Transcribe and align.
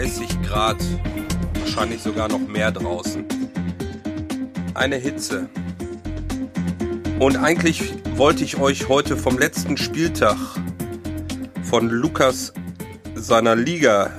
36 0.00 0.42
Grad, 0.48 0.78
wahrscheinlich 1.58 2.00
sogar 2.00 2.26
noch 2.28 2.38
mehr 2.38 2.72
draußen. 2.72 3.22
Eine 4.72 4.96
Hitze. 4.96 5.50
Und 7.18 7.36
eigentlich 7.36 7.92
wollte 8.16 8.42
ich 8.42 8.56
euch 8.56 8.88
heute 8.88 9.18
vom 9.18 9.38
letzten 9.38 9.76
Spieltag 9.76 10.38
von 11.62 11.90
Lukas 11.90 12.54
seiner 13.14 13.54
Liga, 13.54 14.10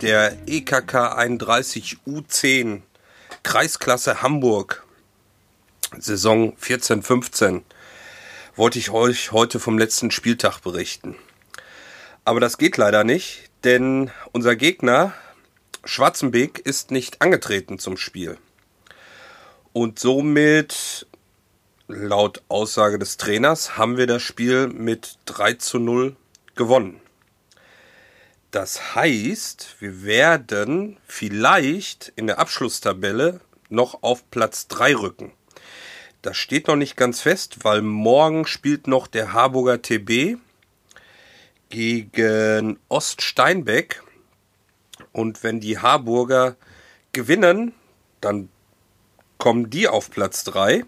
der 0.00 0.36
EKK 0.46 1.16
31 1.16 1.96
U10 2.06 2.82
Kreisklasse 3.42 4.22
Hamburg, 4.22 4.86
Saison 5.98 6.56
14-15, 6.56 7.62
wollte 8.54 8.78
ich 8.78 8.90
euch 8.90 9.32
heute 9.32 9.58
vom 9.58 9.76
letzten 9.76 10.12
Spieltag 10.12 10.60
berichten. 10.60 11.16
Aber 12.24 12.38
das 12.38 12.58
geht 12.58 12.76
leider 12.76 13.02
nicht, 13.02 13.45
denn 13.66 14.12
unser 14.30 14.54
Gegner 14.54 15.12
Schwarzenbeek 15.84 16.60
ist 16.60 16.92
nicht 16.92 17.20
angetreten 17.20 17.80
zum 17.80 17.96
Spiel. 17.96 18.38
Und 19.72 19.98
somit 19.98 21.06
laut 21.88 22.42
Aussage 22.48 22.98
des 22.98 23.16
Trainers 23.16 23.76
haben 23.76 23.96
wir 23.96 24.06
das 24.06 24.22
Spiel 24.22 24.68
mit 24.68 25.18
3 25.24 25.54
zu 25.54 25.80
0 25.80 26.14
gewonnen. 26.54 27.00
Das 28.52 28.94
heißt, 28.94 29.76
wir 29.80 30.04
werden 30.04 30.96
vielleicht 31.04 32.12
in 32.14 32.28
der 32.28 32.38
Abschlusstabelle 32.38 33.40
noch 33.68 34.04
auf 34.04 34.30
Platz 34.30 34.68
3 34.68 34.94
rücken. 34.94 35.32
Das 36.22 36.36
steht 36.36 36.68
noch 36.68 36.76
nicht 36.76 36.96
ganz 36.96 37.20
fest, 37.20 37.58
weil 37.64 37.82
morgen 37.82 38.46
spielt 38.46 38.86
noch 38.86 39.08
der 39.08 39.32
Harburger 39.32 39.82
TB 39.82 40.38
gegen 41.70 42.78
Oststeinbeck. 42.88 44.02
Und 45.12 45.42
wenn 45.42 45.60
die 45.60 45.78
Harburger 45.78 46.56
gewinnen, 47.12 47.72
dann 48.20 48.48
kommen 49.38 49.70
die 49.70 49.88
auf 49.88 50.10
Platz 50.10 50.44
3. 50.44 50.84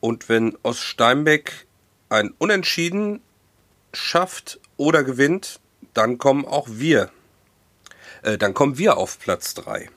Und 0.00 0.28
wenn 0.28 0.56
Oststeinbeck 0.62 1.66
ein 2.08 2.34
Unentschieden 2.38 3.20
schafft 3.92 4.58
oder 4.76 5.04
gewinnt, 5.04 5.60
dann 5.94 6.18
kommen 6.18 6.44
auch 6.44 6.68
wir. 6.70 7.10
Äh, 8.22 8.38
dann 8.38 8.54
kommen 8.54 8.78
wir 8.78 8.96
auf 8.96 9.18
Platz 9.18 9.54
3. 9.54 9.88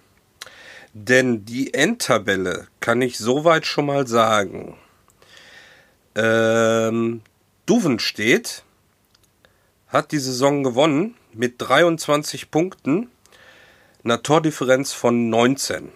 Denn 0.93 1.45
die 1.45 1.73
Endtabelle 1.73 2.67
kann 2.79 3.01
ich 3.01 3.17
soweit 3.17 3.65
schon 3.65 3.85
mal 3.85 4.07
sagen. 4.07 4.77
Ähm, 6.15 7.21
Duvenstedt 7.65 8.64
hat 9.95 10.11
die 10.11 10.19
Saison 10.19 10.61
gewonnen 10.61 11.15
mit 11.33 11.55
23 11.57 12.51
Punkten, 12.51 13.09
einer 14.03 14.21
Tordifferenz 14.21 14.91
von 14.91 15.29
19. 15.29 15.89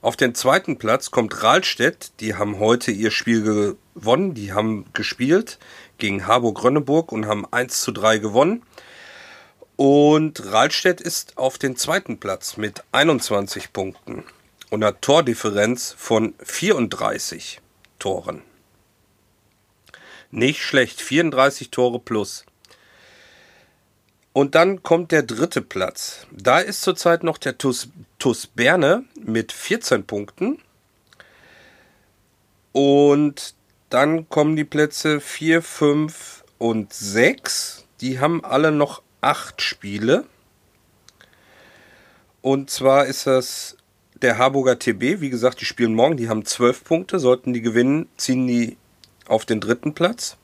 Auf 0.00 0.16
den 0.16 0.34
zweiten 0.36 0.78
Platz 0.78 1.10
kommt 1.10 1.42
Rahlstedt. 1.42 2.12
Die 2.20 2.36
haben 2.36 2.60
heute 2.60 2.92
ihr 2.92 3.10
Spiel 3.10 3.76
gewonnen. 3.94 4.34
Die 4.34 4.52
haben 4.52 4.84
gespielt 4.92 5.58
gegen 5.98 6.26
Harburg-Rönneburg 6.26 7.10
und 7.10 7.26
haben 7.26 7.44
1 7.50 7.82
zu 7.82 7.90
3 7.90 8.18
gewonnen. 8.18 8.62
Und 9.74 10.52
Rahlstedt 10.52 11.00
ist 11.00 11.36
auf 11.36 11.58
den 11.58 11.76
zweiten 11.76 12.20
Platz 12.20 12.56
mit 12.56 12.84
21 12.92 13.72
Punkten 13.72 14.24
und 14.70 14.84
einer 14.84 15.00
Tordifferenz 15.00 15.94
von 15.98 16.34
34 16.42 17.60
Toren. 17.98 18.42
Nicht 20.30 20.62
schlecht, 20.62 21.00
34 21.00 21.70
Tore 21.70 21.98
plus. 21.98 22.44
Und 24.38 24.54
dann 24.54 24.84
kommt 24.84 25.10
der 25.10 25.24
dritte 25.24 25.62
Platz. 25.62 26.28
Da 26.30 26.60
ist 26.60 26.82
zurzeit 26.82 27.24
noch 27.24 27.38
der 27.38 27.58
TuS, 27.58 27.88
TuS 28.20 28.46
Berne 28.46 29.02
mit 29.20 29.50
14 29.50 30.04
Punkten. 30.04 30.60
Und 32.70 33.56
dann 33.90 34.28
kommen 34.28 34.54
die 34.54 34.62
Plätze 34.62 35.20
4, 35.20 35.60
5 35.60 36.44
und 36.58 36.92
6. 36.92 37.84
Die 38.00 38.20
haben 38.20 38.44
alle 38.44 38.70
noch 38.70 39.02
8 39.22 39.60
Spiele. 39.60 40.24
Und 42.40 42.70
zwar 42.70 43.06
ist 43.06 43.26
das 43.26 43.76
der 44.22 44.38
Harburger 44.38 44.78
TB. 44.78 45.20
Wie 45.20 45.30
gesagt, 45.30 45.60
die 45.60 45.64
spielen 45.64 45.94
morgen. 45.94 46.16
Die 46.16 46.28
haben 46.28 46.44
12 46.44 46.84
Punkte. 46.84 47.18
Sollten 47.18 47.54
die 47.54 47.60
gewinnen, 47.60 48.08
ziehen 48.16 48.46
die 48.46 48.76
auf 49.26 49.44
den 49.44 49.60
dritten 49.60 49.94
Platz. 49.94 50.36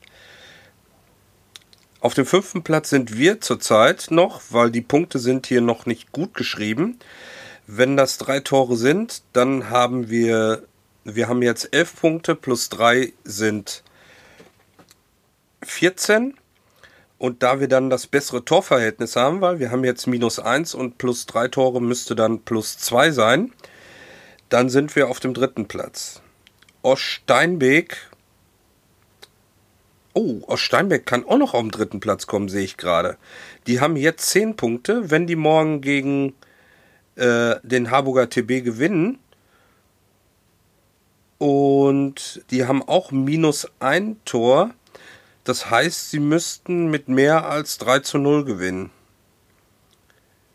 Auf 2.04 2.12
dem 2.12 2.26
fünften 2.26 2.62
Platz 2.62 2.90
sind 2.90 3.16
wir 3.16 3.40
zurzeit 3.40 4.08
noch, 4.10 4.42
weil 4.50 4.70
die 4.70 4.82
Punkte 4.82 5.18
sind 5.18 5.46
hier 5.46 5.62
noch 5.62 5.86
nicht 5.86 6.12
gut 6.12 6.34
geschrieben. 6.34 6.98
Wenn 7.66 7.96
das 7.96 8.18
drei 8.18 8.40
Tore 8.40 8.76
sind, 8.76 9.22
dann 9.32 9.70
haben 9.70 10.10
wir, 10.10 10.64
wir 11.04 11.28
haben 11.28 11.40
jetzt 11.40 11.72
elf 11.72 11.98
Punkte 11.98 12.34
plus 12.34 12.68
drei 12.68 13.14
sind 13.24 13.82
14. 15.62 16.34
Und 17.16 17.42
da 17.42 17.58
wir 17.58 17.68
dann 17.68 17.88
das 17.88 18.06
bessere 18.06 18.44
Torverhältnis 18.44 19.16
haben, 19.16 19.40
weil 19.40 19.58
wir 19.58 19.70
haben 19.70 19.82
jetzt 19.82 20.06
minus 20.06 20.38
eins 20.38 20.74
und 20.74 20.98
plus 20.98 21.24
drei 21.24 21.48
Tore 21.48 21.80
müsste 21.80 22.14
dann 22.14 22.40
plus 22.42 22.76
zwei 22.76 23.12
sein, 23.12 23.50
dann 24.50 24.68
sind 24.68 24.94
wir 24.94 25.08
auf 25.08 25.20
dem 25.20 25.32
dritten 25.32 25.68
Platz. 25.68 26.20
Oststeinbeek 26.82 28.10
Oh, 30.16 30.42
aus 30.46 30.60
Steinbeck 30.60 31.06
kann 31.06 31.24
auch 31.24 31.38
noch 31.38 31.54
auf 31.54 31.60
den 31.60 31.72
dritten 31.72 31.98
Platz 31.98 32.28
kommen, 32.28 32.48
sehe 32.48 32.62
ich 32.62 32.76
gerade. 32.76 33.18
Die 33.66 33.80
haben 33.80 33.96
jetzt 33.96 34.30
10 34.30 34.54
Punkte. 34.54 35.10
Wenn 35.10 35.26
die 35.26 35.34
morgen 35.34 35.80
gegen 35.80 36.34
äh, 37.16 37.56
den 37.64 37.90
Harburger 37.90 38.30
TB 38.30 38.62
gewinnen 38.62 39.18
und 41.38 42.44
die 42.50 42.64
haben 42.64 42.80
auch 42.84 43.10
minus 43.10 43.68
ein 43.80 44.16
Tor, 44.24 44.70
das 45.42 45.68
heißt, 45.68 46.12
sie 46.12 46.20
müssten 46.20 46.92
mit 46.92 47.08
mehr 47.08 47.48
als 47.48 47.78
3 47.78 47.98
zu 47.98 48.18
0 48.18 48.44
gewinnen. 48.44 48.90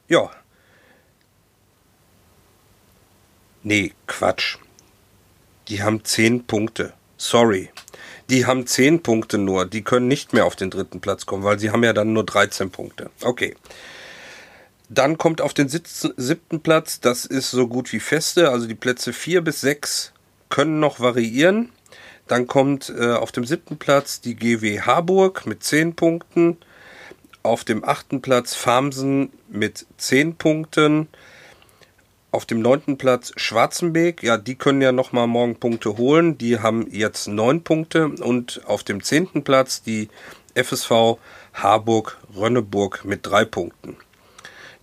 Ja. 0.08 0.31
Nee, 3.62 3.92
Quatsch. 4.08 4.58
Die 5.68 5.84
haben 5.84 6.06
10 6.06 6.46
Punkte. 6.48 6.94
Sorry 7.18 7.69
die 8.29 8.45
haben 8.45 8.67
10 8.67 9.01
Punkte 9.01 9.38
nur. 9.38 9.66
Die 9.66 9.84
können 9.84 10.07
nicht 10.07 10.34
mehr 10.34 10.45
auf 10.45 10.56
den 10.56 10.69
dritten 10.69 11.01
Platz 11.01 11.25
kommen, 11.25 11.44
weil 11.44 11.59
sie 11.59 11.72
haben 11.72 11.84
ja 11.84 11.94
dann 11.94 12.13
nur 12.13 12.25
13 12.25 12.69
Punkte. 12.69 13.09
Okay. 13.22 13.56
Dann 14.90 15.17
kommt 15.17 15.41
auf 15.41 15.53
den 15.53 15.69
siebten 15.69 16.62
Platz, 16.62 17.00
das 17.00 17.25
ist 17.25 17.51
so 17.51 17.68
gut 17.68 17.94
wie 17.94 18.00
feste, 18.00 18.50
also 18.50 18.66
die 18.66 18.75
Plätze 18.75 19.13
4 19.13 19.41
bis 19.41 19.62
6 19.62 20.13
können 20.50 20.79
noch 20.79 21.00
variieren. 21.00 21.69
Dann 22.28 22.47
kommt 22.47 22.94
äh, 22.95 23.12
auf 23.12 23.31
dem 23.31 23.45
siebten 23.45 23.77
Platz 23.77 24.21
die 24.21 24.36
GW 24.36 24.81
Harburg 24.81 25.45
mit 25.45 25.63
10 25.63 25.95
Punkten. 25.95 26.57
Auf 27.44 27.63
dem 27.63 27.83
achten 27.83 28.21
Platz 28.21 28.56
Farmsen 28.56 29.31
mit 29.48 29.86
10 29.98 30.36
Punkten. 30.36 31.07
Auf 32.31 32.46
dem 32.46 32.62
neunten 32.62 32.98
Platz 32.98 33.31
Schwarzenbeek. 33.36 34.22
Ja, 34.22 34.38
die 34.38 34.56
können 34.56 34.81
ja 34.81 34.92
nochmal 34.92 35.26
morgen 35.26 35.56
Punkte 35.56 35.98
holen. 35.98 36.38
Die 36.38 36.60
haben 36.60 36.86
jetzt 36.92 37.28
neun 37.28 37.64
Punkte. 37.64 38.10
Und 38.10 38.62
auf 38.66 38.84
dem 38.84 39.02
zehnten 39.02 39.44
Platz 39.44 39.81
die 39.81 40.10
FSV 40.54 41.18
Harburg-Rönneburg 41.54 43.04
mit 43.04 43.26
drei 43.26 43.46
Punkten. 43.46 43.98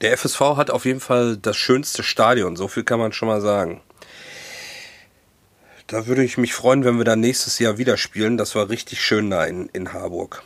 Der 0.01 0.17
FSV 0.17 0.41
hat 0.57 0.71
auf 0.71 0.85
jeden 0.85 1.01
Fall 1.01 1.37
das 1.37 1.57
schönste 1.57 2.03
Stadion. 2.03 2.57
So 2.57 2.67
viel 2.67 2.83
kann 2.83 2.99
man 2.99 3.13
schon 3.13 3.29
mal 3.29 3.41
sagen. 3.41 3.81
Da 5.87 6.09
würde 6.09 6.25
ich 6.25 6.37
mich 6.37 6.53
freuen, 6.53 6.85
wenn 6.85 6.99
wir 6.99 7.05
da 7.05 7.15
nächstes 7.15 7.61
Jahr 7.61 7.79
wieder 7.79 7.97
spielen. 7.97 8.37
Das 8.37 8.57
war 8.57 8.69
richtig 8.69 9.01
schön 9.01 9.31
da 9.31 9.45
in, 9.45 9.69
in 9.69 9.93
Harburg. 9.93 10.43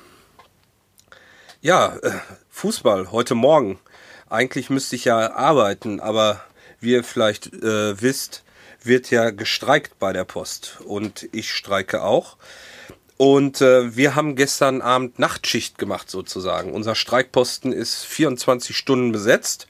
Ja, 1.63 1.97
äh, 2.03 2.11
Fußball 2.51 3.11
heute 3.11 3.35
Morgen. 3.35 3.79
Eigentlich 4.29 4.69
müsste 4.69 4.97
ich 4.97 5.07
ja 5.07 5.33
arbeiten, 5.33 5.99
aber 5.99 6.43
wie 6.81 6.93
ihr 6.93 7.05
vielleicht 7.05 7.53
äh, 7.53 8.01
wisst, 8.01 8.43
wird 8.83 9.11
ja 9.11 9.31
gestreikt 9.31 9.99
bei 9.99 10.13
der 10.13 10.25
Post. 10.25 10.79
Und 10.85 11.29
ich 11.33 11.53
streike 11.53 12.03
auch. 12.03 12.37
Und 13.17 13.61
äh, 13.61 13.95
wir 13.97 14.15
haben 14.15 14.35
gestern 14.35 14.81
Abend 14.81 15.19
Nachtschicht 15.19 15.77
gemacht 15.77 16.11
sozusagen. 16.11 16.73
Unser 16.73 16.95
Streikposten 16.95 17.73
ist 17.73 18.05
24 18.07 18.75
Stunden 18.75 19.13
besetzt. 19.13 19.67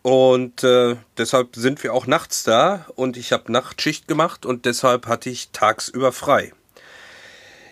Und 0.00 0.64
äh, 0.64 0.96
deshalb 1.18 1.56
sind 1.56 1.82
wir 1.82 1.92
auch 1.92 2.06
nachts 2.06 2.44
da. 2.44 2.86
Und 2.94 3.18
ich 3.18 3.32
habe 3.32 3.52
Nachtschicht 3.52 4.08
gemacht 4.08 4.46
und 4.46 4.64
deshalb 4.64 5.06
hatte 5.06 5.28
ich 5.28 5.50
tagsüber 5.50 6.12
frei. 6.12 6.52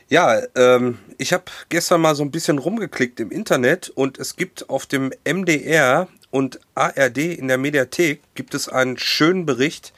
Ja, 0.08 0.40
ähm, 0.54 0.98
ich 1.18 1.32
habe 1.32 1.44
gestern 1.68 2.00
mal 2.00 2.14
so 2.14 2.22
ein 2.22 2.30
bisschen 2.30 2.58
rumgeklickt 2.58 3.18
im 3.18 3.30
Internet 3.30 3.88
und 3.88 4.18
es 4.18 4.36
gibt 4.36 4.68
auf 4.68 4.86
dem 4.86 5.12
MDR 5.24 6.06
und 6.36 6.60
ARD 6.74 7.16
in 7.16 7.48
der 7.48 7.56
Mediathek 7.56 8.20
gibt 8.34 8.52
es 8.54 8.68
einen 8.68 8.98
schönen 8.98 9.46
Bericht. 9.46 9.94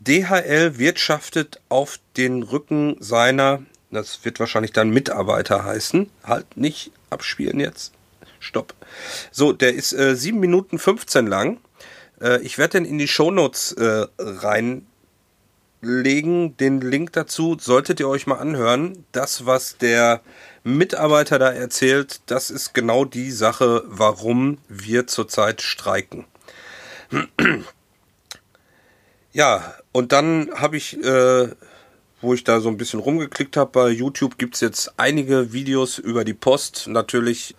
DHL 0.00 0.78
wirtschaftet 0.78 1.60
auf 1.68 2.00
den 2.16 2.42
Rücken 2.42 2.96
seiner, 2.98 3.62
das 3.92 4.24
wird 4.24 4.40
wahrscheinlich 4.40 4.72
dann 4.72 4.90
Mitarbeiter 4.90 5.64
heißen, 5.64 6.10
halt 6.24 6.56
nicht 6.56 6.90
abspielen 7.08 7.60
jetzt. 7.60 7.92
Stopp. 8.40 8.74
So, 9.30 9.52
der 9.52 9.72
ist 9.72 9.92
äh, 9.92 10.16
7 10.16 10.40
Minuten 10.40 10.76
15 10.76 11.28
lang. 11.28 11.60
Äh, 12.20 12.40
ich 12.40 12.58
werde 12.58 12.78
den 12.78 12.84
in 12.84 12.98
die 12.98 13.06
Shownotes 13.06 13.70
äh, 13.74 14.06
rein 14.18 14.86
legen 15.80 16.56
den 16.58 16.80
Link 16.80 17.12
dazu, 17.12 17.56
solltet 17.58 18.00
ihr 18.00 18.08
euch 18.08 18.26
mal 18.26 18.38
anhören. 18.38 19.04
Das, 19.12 19.46
was 19.46 19.78
der 19.78 20.20
Mitarbeiter 20.62 21.38
da 21.38 21.50
erzählt, 21.50 22.20
das 22.26 22.50
ist 22.50 22.74
genau 22.74 23.04
die 23.04 23.30
Sache, 23.30 23.82
warum 23.86 24.58
wir 24.68 25.06
zurzeit 25.06 25.62
streiken. 25.62 26.26
Ja, 29.32 29.74
und 29.92 30.10
dann 30.10 30.50
habe 30.56 30.76
ich, 30.76 30.98
äh, 31.04 31.48
wo 32.20 32.34
ich 32.34 32.42
da 32.42 32.58
so 32.58 32.68
ein 32.68 32.76
bisschen 32.76 32.98
rumgeklickt 32.98 33.56
habe 33.56 33.70
bei 33.70 33.88
YouTube, 33.90 34.38
gibt 34.38 34.56
es 34.56 34.60
jetzt 34.60 34.94
einige 34.96 35.52
Videos 35.52 35.98
über 35.98 36.24
die 36.24 36.34
Post. 36.34 36.88
Natürlich 36.88 37.54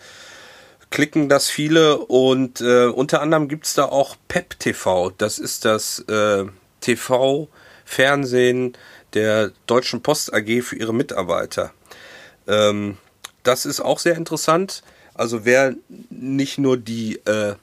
klicken 0.90 1.30
das 1.30 1.50
viele 1.50 1.98
und 1.98 2.60
äh, 2.60 2.88
unter 2.88 3.22
anderem 3.22 3.48
gibt 3.48 3.68
es 3.68 3.74
da 3.74 3.86
auch 3.86 4.18
PEP 4.28 4.60
TV. 4.60 5.12
Das 5.12 5.40
ist 5.40 5.64
das 5.64 6.00
äh, 6.10 6.44
TV 6.82 7.48
Fernsehen 7.92 8.74
der 9.14 9.52
Deutschen 9.68 10.02
Post 10.02 10.34
AG 10.34 10.62
für 10.64 10.78
ihre 10.78 10.94
Mitarbeiter. 10.94 11.74
Ähm, 12.48 12.98
das 13.44 13.66
ist 13.66 13.82
auch 13.82 14.00
sehr 14.00 14.16
interessant. 14.16 14.82
Also 15.14 15.44
wer 15.44 15.76
nicht 16.10 16.58
nur 16.58 16.78
die 16.78 17.18
äh, 17.26 17.56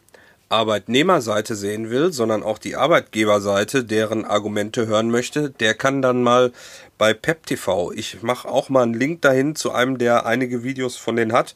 Arbeitnehmerseite 0.50 1.54
sehen 1.54 1.88
will, 1.88 2.12
sondern 2.12 2.42
auch 2.42 2.58
die 2.58 2.76
Arbeitgeberseite, 2.76 3.84
deren 3.84 4.26
Argumente 4.26 4.86
hören 4.86 5.10
möchte, 5.10 5.48
der 5.48 5.75
kann 5.75 6.02
dann 6.02 6.22
mal 6.22 6.52
bei 6.98 7.14
PepTV. 7.14 7.92
Ich 7.94 8.22
mache 8.22 8.48
auch 8.48 8.69
mal 8.69 8.82
einen 8.82 8.94
Link 8.94 9.22
dahin 9.22 9.56
zu 9.56 9.72
einem, 9.72 9.96
der 9.96 10.26
einige 10.26 10.62
Videos 10.62 10.96
von 10.96 11.16
denen 11.16 11.32
hat. 11.32 11.54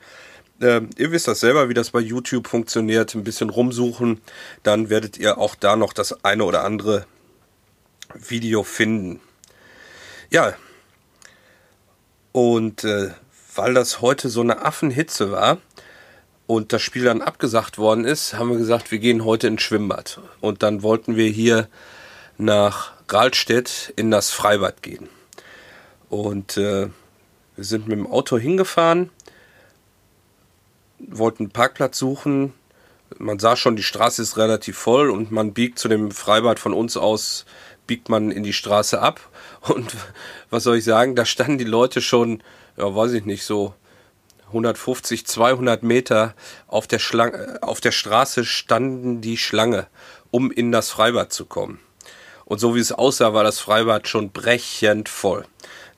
Äh, 0.61 0.81
ihr 0.97 1.13
wisst 1.13 1.29
das 1.29 1.41
selber, 1.41 1.69
wie 1.69 1.75
das 1.75 1.91
bei 1.91 2.01
YouTube 2.01 2.47
funktioniert. 2.47 3.15
Ein 3.15 3.25
bisschen 3.25 3.51
rumsuchen, 3.51 4.23
dann 4.63 4.89
werdet 4.89 5.19
ihr 5.19 5.37
auch 5.37 5.57
da 5.57 5.77
noch 5.77 5.93
das 5.93 6.25
eine 6.25 6.45
oder 6.45 6.65
andere 6.65 7.05
Video 8.15 8.63
finden. 8.63 9.21
Ja, 10.31 10.55
und 12.33 12.85
äh, 12.85 13.11
weil 13.55 13.75
das 13.75 14.01
heute 14.01 14.29
so 14.29 14.41
eine 14.41 14.65
Affenhitze 14.65 15.31
war 15.31 15.59
und 16.47 16.73
das 16.73 16.83
Spiel 16.83 17.05
dann 17.05 17.23
abgesagt 17.23 17.79
worden 17.79 18.05
ist, 18.05 18.35
haben 18.35 18.51
wir 18.51 18.59
gesagt, 18.59 18.91
wir 18.91 18.99
gehen 18.99 19.25
heute 19.25 19.47
ins 19.47 19.63
Schwimmbad. 19.63 20.21
Und 20.41 20.63
dann 20.63 20.83
wollten 20.83 21.17
wir 21.17 21.29
hier 21.29 21.69
nach 22.39 22.93
Rahlstedt 23.09 23.93
in 23.97 24.11
das 24.11 24.31
Freibad 24.31 24.83
gehen. 24.83 25.09
Und 26.09 26.57
äh, 26.57 26.89
wir 27.57 27.65
sind 27.65 27.87
mit 27.87 27.99
dem 27.99 28.07
Auto 28.07 28.39
hingefahren, 28.39 29.11
wollten 30.99 31.45
einen 31.45 31.53
Parkplatz 31.53 31.99
suchen. 31.99 32.55
Man 33.19 33.39
sah 33.39 33.57
schon, 33.57 33.77
die 33.77 33.83
Straße 33.83 34.23
ist 34.23 34.39
relativ 34.39 34.79
voll 34.79 35.11
und 35.11 35.31
man 35.31 35.53
biegt 35.53 35.79
zu 35.79 35.89
dem 35.89 36.11
Freibad 36.11 36.59
von 36.59 36.73
uns 36.73 36.97
aus 36.97 37.45
biegt 37.87 38.09
man 38.09 38.31
in 38.31 38.43
die 38.43 38.53
Straße 38.53 39.01
ab 39.01 39.21
und 39.61 39.95
was 40.51 40.65
soll 40.65 40.79
ich 40.79 40.85
sagen, 40.85 41.15
da 41.15 41.25
standen 41.25 41.59
die 41.59 41.65
Leute 41.65 42.01
schon, 42.01 42.43
ja, 42.77 42.95
weiß 42.95 43.13
ich 43.13 43.25
nicht, 43.25 43.45
so 43.45 43.75
150, 44.49 45.27
200 45.27 45.83
Meter 45.83 46.35
auf 46.67 46.87
der, 46.87 46.99
Schlange, 46.99 47.59
auf 47.63 47.81
der 47.81 47.93
Straße 47.93 48.45
standen 48.45 49.21
die 49.21 49.39
Schlange, 49.39 49.87
um 50.31 50.51
in 50.51 50.73
das 50.73 50.91
Freibad 50.91 51.33
zu 51.33 51.47
kommen. 51.47 51.81
Und 52.45 52.59
so 52.59 52.75
wie 52.75 52.81
es 52.81 52.93
aussah, 52.93 53.33
war 53.33 53.45
das 53.45 53.61
Freibad 53.61 54.09
schon 54.09 54.31
brechend 54.31 55.09
voll. 55.09 55.47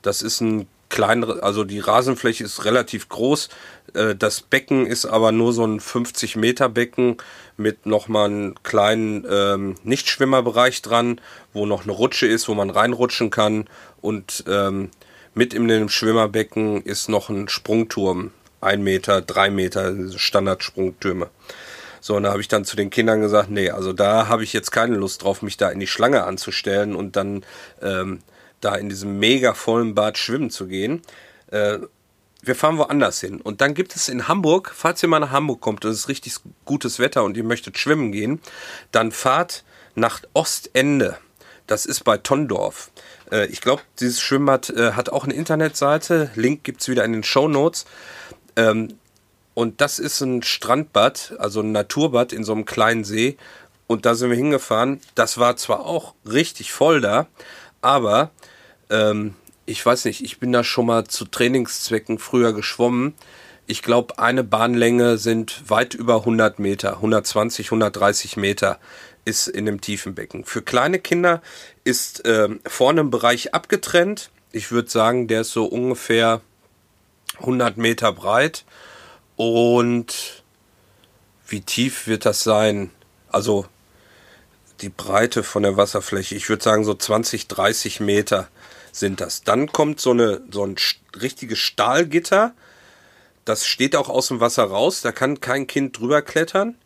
Das 0.02 0.22
ist 0.22 0.40
ein 0.40 0.68
kleinere, 0.94 1.42
also 1.42 1.64
die 1.64 1.80
Rasenfläche 1.80 2.44
ist 2.44 2.64
relativ 2.64 3.08
groß. 3.08 3.48
Äh, 3.94 4.14
das 4.14 4.42
Becken 4.42 4.86
ist 4.86 5.06
aber 5.06 5.32
nur 5.32 5.52
so 5.52 5.66
ein 5.66 5.80
50 5.80 6.36
Meter 6.36 6.68
Becken 6.68 7.16
mit 7.56 7.84
nochmal 7.84 8.26
einem 8.26 8.54
kleinen 8.62 9.26
ähm, 9.28 9.74
Nichtschwimmerbereich 9.82 10.82
dran, 10.82 11.20
wo 11.52 11.66
noch 11.66 11.82
eine 11.82 11.90
Rutsche 11.90 12.28
ist, 12.28 12.48
wo 12.48 12.54
man 12.54 12.70
reinrutschen 12.70 13.30
kann. 13.30 13.68
Und 14.02 14.44
ähm, 14.46 14.90
mit 15.34 15.52
in 15.52 15.66
dem 15.66 15.88
Schwimmerbecken 15.88 16.82
ist 16.82 17.08
noch 17.08 17.28
ein 17.28 17.48
Sprungturm. 17.48 18.30
Ein 18.60 18.84
Meter, 18.84 19.20
drei 19.20 19.50
Meter, 19.50 19.92
Standardsprungtürme. 20.16 21.28
So, 22.00 22.14
und 22.14 22.22
da 22.22 22.30
habe 22.30 22.40
ich 22.40 22.48
dann 22.48 22.64
zu 22.64 22.76
den 22.76 22.90
Kindern 22.90 23.20
gesagt, 23.20 23.50
nee, 23.50 23.70
also 23.70 23.92
da 23.92 24.28
habe 24.28 24.44
ich 24.44 24.52
jetzt 24.52 24.70
keine 24.70 24.94
Lust 24.94 25.24
drauf, 25.24 25.42
mich 25.42 25.56
da 25.56 25.70
in 25.70 25.80
die 25.80 25.88
Schlange 25.88 26.22
anzustellen 26.22 26.94
und 26.94 27.16
dann 27.16 27.44
ähm, 27.82 28.20
da 28.64 28.74
in 28.74 28.88
diesem 28.88 29.18
mega 29.18 29.54
vollen 29.54 29.94
Bad 29.94 30.18
schwimmen 30.18 30.50
zu 30.50 30.66
gehen. 30.66 31.02
Äh, 31.50 31.78
wir 32.42 32.54
fahren 32.54 32.78
woanders 32.78 33.20
hin. 33.20 33.40
Und 33.40 33.60
dann 33.60 33.74
gibt 33.74 33.96
es 33.96 34.08
in 34.08 34.28
Hamburg, 34.28 34.72
falls 34.74 35.02
ihr 35.02 35.08
mal 35.08 35.18
nach 35.18 35.30
Hamburg 35.30 35.60
kommt 35.60 35.84
und 35.84 35.90
es 35.90 36.00
ist 36.00 36.08
richtig 36.08 36.34
gutes 36.64 36.98
Wetter 36.98 37.24
und 37.24 37.36
ihr 37.36 37.44
möchtet 37.44 37.78
schwimmen 37.78 38.12
gehen, 38.12 38.40
dann 38.92 39.12
fahrt 39.12 39.64
nach 39.94 40.20
Ostende. 40.34 41.16
Das 41.66 41.86
ist 41.86 42.04
bei 42.04 42.18
Tondorf. 42.18 42.90
Äh, 43.30 43.46
ich 43.46 43.60
glaube, 43.60 43.82
dieses 44.00 44.20
Schwimmbad 44.20 44.70
äh, 44.70 44.92
hat 44.92 45.08
auch 45.08 45.24
eine 45.24 45.34
Internetseite. 45.34 46.30
Link 46.34 46.64
gibt 46.64 46.82
es 46.82 46.88
wieder 46.88 47.04
in 47.04 47.12
den 47.12 47.24
Show 47.24 47.48
Notes. 47.48 47.86
Ähm, 48.56 48.98
und 49.54 49.80
das 49.80 49.98
ist 49.98 50.20
ein 50.20 50.42
Strandbad, 50.42 51.36
also 51.38 51.60
ein 51.60 51.72
Naturbad 51.72 52.32
in 52.32 52.44
so 52.44 52.52
einem 52.52 52.64
kleinen 52.64 53.04
See. 53.04 53.38
Und 53.86 54.04
da 54.04 54.14
sind 54.14 54.30
wir 54.30 54.36
hingefahren. 54.36 55.00
Das 55.14 55.38
war 55.38 55.56
zwar 55.56 55.86
auch 55.86 56.14
richtig 56.26 56.72
voll 56.72 57.00
da, 57.00 57.26
aber 57.80 58.30
ähm, 58.90 59.34
ich 59.66 59.84
weiß 59.84 60.04
nicht, 60.04 60.22
ich 60.22 60.38
bin 60.38 60.52
da 60.52 60.62
schon 60.64 60.86
mal 60.86 61.04
zu 61.04 61.24
Trainingszwecken 61.24 62.18
früher 62.18 62.52
geschwommen. 62.52 63.14
Ich 63.66 63.82
glaube, 63.82 64.18
eine 64.18 64.44
Bahnlänge 64.44 65.16
sind 65.16 65.70
weit 65.70 65.94
über 65.94 66.16
100 66.16 66.58
Meter, 66.58 66.96
120, 66.96 67.68
130 67.68 68.36
Meter 68.36 68.78
ist 69.24 69.48
in 69.48 69.64
dem 69.64 69.80
tiefen 69.80 70.14
Becken. 70.14 70.44
Für 70.44 70.60
kleine 70.60 70.98
Kinder 70.98 71.40
ist 71.82 72.26
äh, 72.26 72.48
vorne 72.66 73.00
ein 73.00 73.10
Bereich 73.10 73.54
abgetrennt. 73.54 74.30
Ich 74.52 74.70
würde 74.70 74.90
sagen, 74.90 75.28
der 75.28 75.42
ist 75.42 75.52
so 75.52 75.64
ungefähr 75.64 76.42
100 77.38 77.78
Meter 77.78 78.12
breit. 78.12 78.64
Und 79.36 80.42
wie 81.48 81.62
tief 81.62 82.06
wird 82.06 82.26
das 82.26 82.44
sein? 82.44 82.90
Also 83.30 83.66
die 84.80 84.90
Breite 84.90 85.42
von 85.42 85.62
der 85.62 85.76
Wasserfläche, 85.76 86.34
ich 86.34 86.48
würde 86.48 86.62
sagen 86.62 86.84
so 86.84 86.94
20, 86.94 87.48
30 87.48 88.00
Meter 88.00 88.48
sind 88.94 89.20
das. 89.20 89.42
Dann 89.42 89.72
kommt 89.72 90.00
so, 90.00 90.12
eine, 90.12 90.42
so 90.50 90.64
ein 90.64 90.76
richtiges 91.20 91.58
Stahlgitter. 91.58 92.54
Das 93.44 93.66
steht 93.66 93.96
auch 93.96 94.08
aus 94.08 94.28
dem 94.28 94.40
Wasser 94.40 94.64
raus. 94.64 95.02
Da 95.02 95.12
kann 95.12 95.40
kein 95.40 95.66
Kind 95.66 95.98
drüber 95.98 96.22
klettern. 96.22 96.76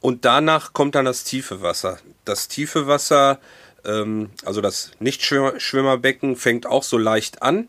Und 0.00 0.24
danach 0.24 0.72
kommt 0.72 0.94
dann 0.94 1.04
das 1.04 1.24
tiefe 1.24 1.62
Wasser. 1.62 1.98
Das 2.24 2.48
tiefe 2.48 2.86
Wasser, 2.86 3.38
ähm, 3.84 4.30
also 4.44 4.60
das 4.60 4.90
Nichtschwimmerbecken, 4.98 6.36
fängt 6.36 6.66
auch 6.66 6.82
so 6.82 6.98
leicht 6.98 7.42
an 7.42 7.68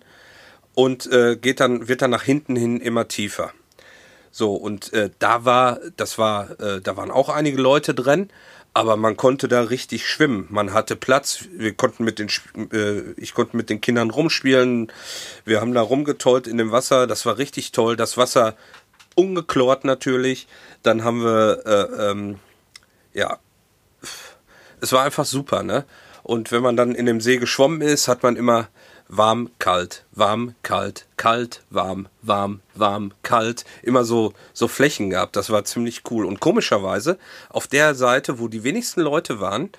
und 0.74 1.12
äh, 1.12 1.36
geht 1.36 1.60
dann, 1.60 1.88
wird 1.88 2.02
dann 2.02 2.12
nach 2.12 2.24
hinten 2.24 2.56
hin 2.56 2.80
immer 2.80 3.08
tiefer. 3.08 3.52
So, 4.32 4.54
und 4.54 4.94
äh, 4.94 5.10
da 5.20 5.44
war, 5.44 5.80
das 5.98 6.18
war, 6.18 6.58
äh, 6.62 6.80
da 6.82 6.96
waren 6.96 7.12
auch 7.12 7.28
einige 7.28 7.62
Leute 7.62 7.94
drin 7.94 8.30
aber 8.74 8.96
man 8.96 9.18
konnte 9.18 9.48
da 9.48 9.62
richtig 9.64 10.08
schwimmen. 10.08 10.48
Man 10.50 10.74
hatte 10.74 10.96
Platz. 10.96 11.46
Wir 11.52 11.74
konnten 11.74 12.06
mit 12.06 12.20
den, 12.20 12.30
äh, 12.72 13.12
ich 13.18 13.34
konnte 13.34 13.58
mit 13.58 13.70
den 13.70 13.82
Kindern 13.82 14.10
rumspielen. 14.10 14.92
Wir 15.44 15.60
haben 15.60 15.74
da 15.74 15.82
rumgetollt 15.82 16.48
in 16.48 16.58
dem 16.58 16.72
Wasser. 16.72 17.06
Das 17.06 17.26
war 17.26 17.38
richtig 17.38 17.74
toll. 17.74 17.98
Das 17.98 18.18
Wasser 18.18 18.56
ungeklort 19.16 19.84
natürlich. 19.84 20.48
Dann 20.84 21.04
haben 21.04 21.24
wir, 21.24 21.66
äh, 21.66 22.12
ähm, 22.12 22.40
ja, 23.14 23.40
es 24.82 24.92
war 24.92 25.04
einfach 25.04 25.26
super, 25.26 25.64
ne? 25.64 25.86
Und 26.24 26.52
wenn 26.52 26.62
man 26.62 26.78
dann 26.78 26.94
in 26.94 27.06
dem 27.06 27.22
See 27.22 27.38
geschwommen 27.38 27.82
ist, 27.82 28.08
hat 28.08 28.24
man 28.24 28.36
immer 28.36 28.68
warm, 29.08 29.50
kalt, 29.60 30.06
warm, 30.12 30.56
kalt, 30.64 31.06
kalt, 31.18 31.64
warm, 31.70 32.08
warm, 32.22 32.62
warm, 32.76 33.14
kalt. 33.24 33.66
Immer 33.84 34.06
so, 34.06 34.34
so 34.54 34.68
Flächen 34.68 35.10
gehabt. 35.10 35.36
Das 35.36 35.50
war 35.50 35.66
ziemlich 35.66 36.04
cool. 36.10 36.26
Und 36.26 36.40
komischerweise, 36.40 37.18
auf 37.50 37.68
der 37.68 37.96
Seite, 37.96 38.40
wo 38.40 38.48
die 38.48 38.64
wenigsten 38.64 39.02
Leute 39.02 39.40
waren, 39.40 39.70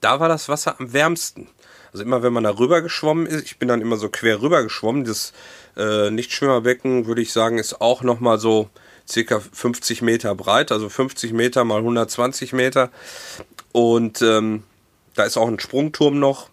da 0.00 0.20
war 0.20 0.28
das 0.28 0.48
Wasser 0.48 0.78
am 0.78 0.92
wärmsten. 0.92 1.48
Also 1.92 2.04
immer 2.04 2.22
wenn 2.22 2.32
man 2.32 2.44
da 2.44 2.58
rüber 2.58 2.82
geschwommen 2.82 3.26
ist, 3.26 3.44
ich 3.44 3.58
bin 3.58 3.68
dann 3.68 3.80
immer 3.80 3.96
so 3.96 4.08
quer 4.08 4.42
rüber 4.42 4.62
geschwommen. 4.62 5.04
Das 5.04 5.32
äh, 5.76 6.10
Nichtschwimmerbecken, 6.10 7.06
würde 7.06 7.22
ich 7.22 7.32
sagen, 7.32 7.58
ist 7.58 7.80
auch 7.80 8.02
nochmal 8.02 8.38
so 8.38 8.68
circa 9.08 9.40
50 9.40 10.02
Meter 10.02 10.34
breit, 10.34 10.72
also 10.72 10.88
50 10.88 11.32
Meter 11.32 11.64
mal 11.64 11.78
120 11.78 12.52
Meter. 12.52 12.90
Und 13.72 14.22
ähm, 14.22 14.62
da 15.14 15.24
ist 15.24 15.36
auch 15.36 15.48
ein 15.48 15.60
Sprungturm 15.60 16.18
noch 16.18 16.48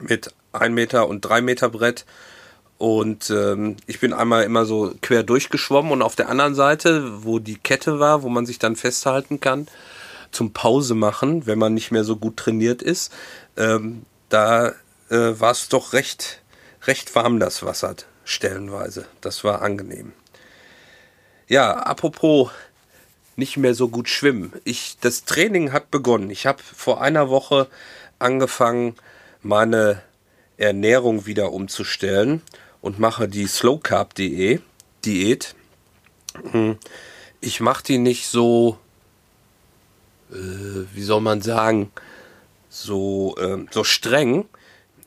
mit 0.00 0.32
1 0.52 0.74
Meter 0.74 1.08
und 1.08 1.20
3 1.22 1.40
Meter 1.40 1.68
Brett. 1.68 2.04
Und 2.78 3.30
ähm, 3.30 3.76
ich 3.86 3.98
bin 3.98 4.12
einmal 4.12 4.44
immer 4.44 4.64
so 4.64 4.94
quer 5.02 5.24
durchgeschwommen 5.24 5.90
und 5.90 6.02
auf 6.02 6.14
der 6.14 6.28
anderen 6.28 6.54
Seite, 6.54 7.24
wo 7.24 7.40
die 7.40 7.56
Kette 7.56 7.98
war, 7.98 8.22
wo 8.22 8.28
man 8.28 8.46
sich 8.46 8.60
dann 8.60 8.76
festhalten 8.76 9.40
kann, 9.40 9.66
zum 10.30 10.52
Pause 10.52 10.94
machen, 10.94 11.46
wenn 11.46 11.58
man 11.58 11.74
nicht 11.74 11.90
mehr 11.90 12.04
so 12.04 12.16
gut 12.16 12.36
trainiert 12.36 12.82
ist, 12.82 13.12
ähm, 13.56 14.04
da 14.28 14.68
äh, 15.10 15.40
war 15.40 15.50
es 15.50 15.68
doch 15.68 15.92
recht, 15.92 16.40
recht 16.86 17.14
warm, 17.16 17.40
das 17.40 17.64
Wasser 17.64 17.96
stellenweise. 18.24 19.06
Das 19.20 19.42
war 19.42 19.62
angenehm. 19.62 20.12
Ja, 21.48 21.72
apropos 21.72 22.50
nicht 23.38 23.56
mehr 23.56 23.74
so 23.74 23.88
gut 23.88 24.08
schwimmen. 24.08 24.52
Ich, 24.64 24.96
das 25.00 25.24
Training 25.24 25.72
hat 25.72 25.90
begonnen. 25.90 26.30
Ich 26.30 26.46
habe 26.46 26.62
vor 26.62 27.00
einer 27.00 27.30
Woche 27.30 27.68
angefangen, 28.18 28.96
meine 29.42 30.02
Ernährung 30.56 31.24
wieder 31.24 31.52
umzustellen 31.52 32.42
und 32.80 32.98
mache 32.98 33.28
die 33.28 33.46
Slow 33.46 33.78
Carb 33.80 34.14
Diät. 34.14 35.54
Hm. 36.50 36.78
Ich 37.40 37.60
mache 37.60 37.84
die 37.84 37.98
nicht 37.98 38.26
so, 38.26 38.76
äh, 40.32 40.34
wie 40.92 41.02
soll 41.02 41.20
man 41.20 41.40
sagen, 41.40 41.92
so, 42.68 43.36
äh, 43.38 43.64
so 43.70 43.84
streng. 43.84 44.46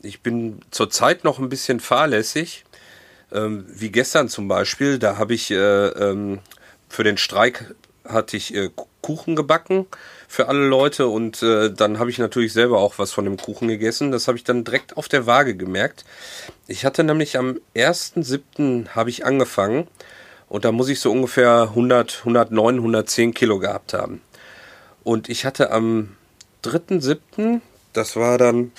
Ich 0.01 0.21
bin 0.21 0.61
zurzeit 0.71 1.25
noch 1.25 1.37
ein 1.37 1.49
bisschen 1.49 1.81
fahrlässig. 1.81 2.63
Ähm, 3.33 3.65
wie 3.67 3.91
gestern 3.91 4.29
zum 4.29 4.47
Beispiel, 4.47 4.99
da 4.99 5.17
habe 5.17 5.33
ich 5.33 5.51
äh, 5.51 5.87
ähm, 5.87 6.39
für 6.87 7.03
den 7.03 7.17
Streik 7.17 7.75
hatte 8.11 8.37
ich 8.37 8.53
äh, 8.53 8.69
Kuchen 9.01 9.35
gebacken 9.35 9.87
für 10.27 10.47
alle 10.47 10.67
Leute 10.67 11.07
und 11.07 11.41
äh, 11.43 11.71
dann 11.71 11.99
habe 11.99 12.09
ich 12.09 12.19
natürlich 12.19 12.53
selber 12.53 12.79
auch 12.79 12.99
was 12.99 13.11
von 13.11 13.25
dem 13.25 13.37
Kuchen 13.37 13.67
gegessen. 13.67 14.11
Das 14.11 14.27
habe 14.27 14.37
ich 14.37 14.43
dann 14.43 14.63
direkt 14.63 14.97
auf 14.97 15.07
der 15.07 15.25
Waage 15.25 15.55
gemerkt. 15.55 16.05
Ich 16.67 16.85
hatte 16.85 17.03
nämlich 17.03 17.37
am 17.37 17.59
1.7. 17.75 18.89
habe 18.89 19.09
ich 19.09 19.25
angefangen 19.25 19.87
und 20.49 20.65
da 20.65 20.71
muss 20.71 20.89
ich 20.89 20.99
so 20.99 21.11
ungefähr 21.11 21.63
100, 21.69 22.19
109, 22.19 22.75
110 22.77 23.33
Kilo 23.33 23.59
gehabt 23.59 23.93
haben. 23.93 24.21
Und 25.03 25.29
ich 25.29 25.45
hatte 25.45 25.71
am 25.71 26.15
3.7., 26.63 27.61
das 27.93 28.15
war 28.15 28.37
dann 28.37 28.71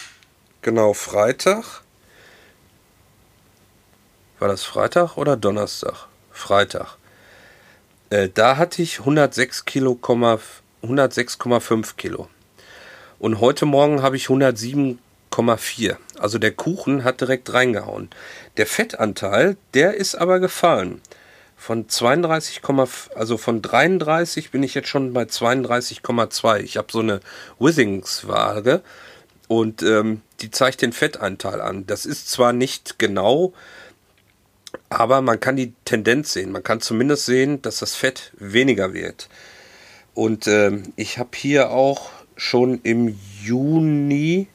genau 0.62 0.92
Freitag. 0.94 1.82
War 4.38 4.48
das 4.48 4.64
Freitag 4.64 5.16
oder 5.16 5.36
Donnerstag? 5.36 6.08
Freitag. 6.30 6.96
Äh, 8.12 8.28
da 8.28 8.58
hatte 8.58 8.82
ich 8.82 8.98
106 9.00 9.64
Kilo, 9.64 9.98
106,5 10.02 11.96
Kilo. 11.96 12.28
Und 13.18 13.40
heute 13.40 13.64
Morgen 13.64 14.02
habe 14.02 14.16
ich 14.16 14.26
107,4. 14.26 15.96
Also 16.18 16.36
der 16.36 16.52
Kuchen 16.52 17.04
hat 17.04 17.22
direkt 17.22 17.54
reingehauen. 17.54 18.10
Der 18.58 18.66
Fettanteil, 18.66 19.56
der 19.72 19.94
ist 19.94 20.14
aber 20.14 20.40
gefallen. 20.40 21.00
Von 21.56 21.88
32, 21.88 22.60
also 23.14 23.38
von 23.38 23.62
33 23.62 24.50
bin 24.50 24.62
ich 24.62 24.74
jetzt 24.74 24.88
schon 24.88 25.14
bei 25.14 25.22
32,2. 25.22 26.58
Ich 26.58 26.76
habe 26.76 26.88
so 26.92 27.00
eine 27.00 27.20
Withings-Waage 27.60 28.82
und 29.48 29.82
ähm, 29.82 30.20
die 30.42 30.50
zeigt 30.50 30.82
den 30.82 30.92
Fettanteil 30.92 31.62
an. 31.62 31.86
Das 31.86 32.04
ist 32.04 32.28
zwar 32.30 32.52
nicht 32.52 32.98
genau, 32.98 33.54
aber 35.00 35.20
man 35.22 35.40
kann 35.40 35.56
die 35.56 35.72
Tendenz 35.84 36.32
sehen. 36.32 36.52
Man 36.52 36.62
kann 36.62 36.80
zumindest 36.80 37.26
sehen, 37.26 37.62
dass 37.62 37.78
das 37.78 37.94
Fett 37.94 38.32
weniger 38.38 38.94
wird. 38.94 39.28
Und 40.14 40.46
ähm, 40.46 40.92
ich 40.96 41.18
habe 41.18 41.30
hier 41.34 41.70
auch 41.70 42.10
schon 42.36 42.80
im 42.82 43.18
Juni, 43.42 44.48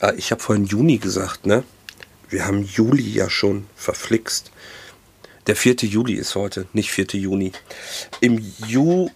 äh, 0.00 0.14
ich 0.16 0.30
habe 0.30 0.42
vorhin 0.42 0.64
Juni 0.64 0.98
gesagt, 0.98 1.46
ne? 1.46 1.64
Wir 2.28 2.46
haben 2.46 2.62
Juli 2.62 3.10
ja 3.10 3.30
schon 3.30 3.66
verflixt. 3.74 4.50
Der 5.46 5.56
4. 5.56 5.76
Juli 5.76 6.12
ist 6.14 6.34
heute, 6.34 6.66
nicht 6.74 6.90
4. 6.90 7.06
Juni. 7.12 7.52
Im 8.20 8.38
Ju 8.66 9.08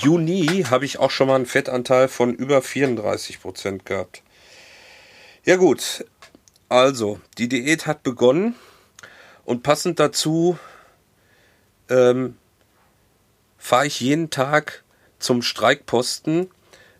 Juni 0.00 0.66
habe 0.68 0.84
ich 0.84 0.98
auch 0.98 1.10
schon 1.10 1.28
mal 1.28 1.36
einen 1.36 1.46
Fettanteil 1.46 2.08
von 2.08 2.34
über 2.34 2.60
34 2.60 3.40
Prozent 3.40 3.86
gehabt. 3.86 4.22
Ja 5.44 5.56
gut, 5.56 6.04
also 6.68 7.20
die 7.38 7.48
Diät 7.48 7.86
hat 7.86 8.02
begonnen 8.02 8.54
und 9.46 9.62
passend 9.62 9.98
dazu 9.98 10.58
ähm, 11.88 12.36
fahre 13.56 13.86
ich 13.86 14.00
jeden 14.00 14.28
Tag 14.28 14.82
zum 15.18 15.40
Streikposten 15.40 16.50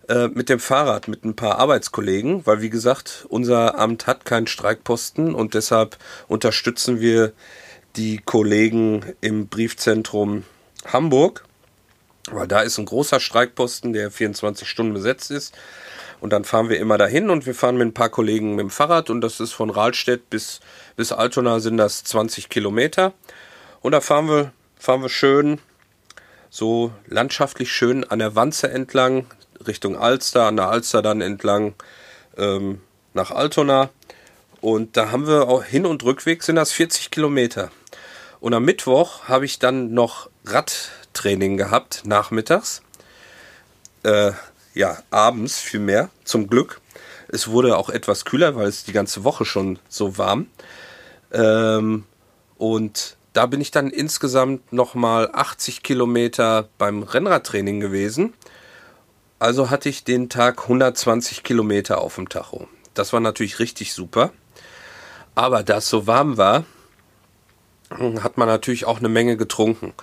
äh, 0.08 0.28
mit 0.28 0.48
dem 0.48 0.60
Fahrrad 0.60 1.08
mit 1.08 1.24
ein 1.24 1.36
paar 1.36 1.58
Arbeitskollegen, 1.58 2.46
weil 2.46 2.62
wie 2.62 2.70
gesagt, 2.70 3.26
unser 3.28 3.78
Amt 3.78 4.06
hat 4.06 4.24
keinen 4.24 4.46
Streikposten 4.46 5.34
und 5.34 5.54
deshalb 5.54 5.98
unterstützen 6.28 7.00
wir 7.00 7.32
die 7.96 8.18
Kollegen 8.18 9.04
im 9.20 9.48
Briefzentrum 9.48 10.44
Hamburg, 10.86 11.44
weil 12.30 12.46
da 12.46 12.60
ist 12.60 12.78
ein 12.78 12.86
großer 12.86 13.18
Streikposten, 13.18 13.92
der 13.92 14.10
24 14.10 14.68
Stunden 14.68 14.94
besetzt 14.94 15.30
ist. 15.30 15.54
Und 16.26 16.30
dann 16.30 16.42
fahren 16.42 16.68
wir 16.68 16.80
immer 16.80 16.98
dahin 16.98 17.30
und 17.30 17.46
wir 17.46 17.54
fahren 17.54 17.76
mit 17.76 17.86
ein 17.86 17.94
paar 17.94 18.08
Kollegen 18.08 18.56
mit 18.56 18.64
dem 18.64 18.70
Fahrrad 18.70 19.10
und 19.10 19.20
das 19.20 19.38
ist 19.38 19.52
von 19.52 19.70
Rahlstedt 19.70 20.28
bis, 20.28 20.58
bis 20.96 21.12
Altona 21.12 21.60
sind 21.60 21.76
das 21.76 22.02
20 22.02 22.48
Kilometer. 22.48 23.12
Und 23.80 23.92
da 23.92 24.00
fahren 24.00 24.28
wir, 24.28 24.52
fahren 24.76 25.02
wir 25.02 25.08
schön 25.08 25.60
so 26.50 26.90
landschaftlich 27.06 27.70
schön 27.70 28.02
an 28.02 28.18
der 28.18 28.34
Wanze 28.34 28.68
entlang, 28.68 29.26
Richtung 29.68 29.96
Alster, 29.96 30.46
an 30.46 30.56
der 30.56 30.68
Alster 30.68 31.00
dann 31.00 31.20
entlang 31.20 31.76
ähm, 32.36 32.80
nach 33.14 33.30
Altona. 33.30 33.90
Und 34.60 34.96
da 34.96 35.12
haben 35.12 35.28
wir 35.28 35.46
auch 35.46 35.62
Hin- 35.62 35.86
und 35.86 36.02
Rückweg 36.02 36.42
sind 36.42 36.56
das 36.56 36.72
40 36.72 37.12
Kilometer. 37.12 37.70
Und 38.40 38.52
am 38.52 38.64
Mittwoch 38.64 39.28
habe 39.28 39.44
ich 39.44 39.60
dann 39.60 39.94
noch 39.94 40.28
Radtraining 40.44 41.56
gehabt, 41.56 42.02
nachmittags. 42.04 42.82
Äh, 44.02 44.32
ja, 44.76 44.98
abends 45.10 45.58
vielmehr, 45.58 46.10
zum 46.24 46.48
Glück. 46.48 46.82
Es 47.28 47.48
wurde 47.48 47.78
auch 47.78 47.88
etwas 47.88 48.26
kühler, 48.26 48.56
weil 48.56 48.68
es 48.68 48.84
die 48.84 48.92
ganze 48.92 49.24
Woche 49.24 49.46
schon 49.46 49.78
so 49.88 50.18
warm. 50.18 50.48
Ähm, 51.32 52.04
und 52.58 53.16
da 53.32 53.46
bin 53.46 53.62
ich 53.62 53.70
dann 53.70 53.88
insgesamt 53.88 54.74
nochmal 54.74 55.30
80 55.32 55.82
Kilometer 55.82 56.68
beim 56.76 57.02
Rennradtraining 57.02 57.80
gewesen. 57.80 58.34
Also 59.38 59.70
hatte 59.70 59.88
ich 59.88 60.04
den 60.04 60.28
Tag 60.28 60.62
120 60.62 61.42
Kilometer 61.42 62.02
auf 62.02 62.16
dem 62.16 62.28
Tacho. 62.28 62.68
Das 62.92 63.14
war 63.14 63.20
natürlich 63.20 63.58
richtig 63.58 63.94
super. 63.94 64.30
Aber 65.34 65.62
da 65.62 65.78
es 65.78 65.88
so 65.88 66.06
warm 66.06 66.36
war, 66.36 66.64
hat 67.90 68.36
man 68.36 68.48
natürlich 68.48 68.84
auch 68.84 68.98
eine 68.98 69.08
Menge 69.08 69.38
getrunken. 69.38 69.94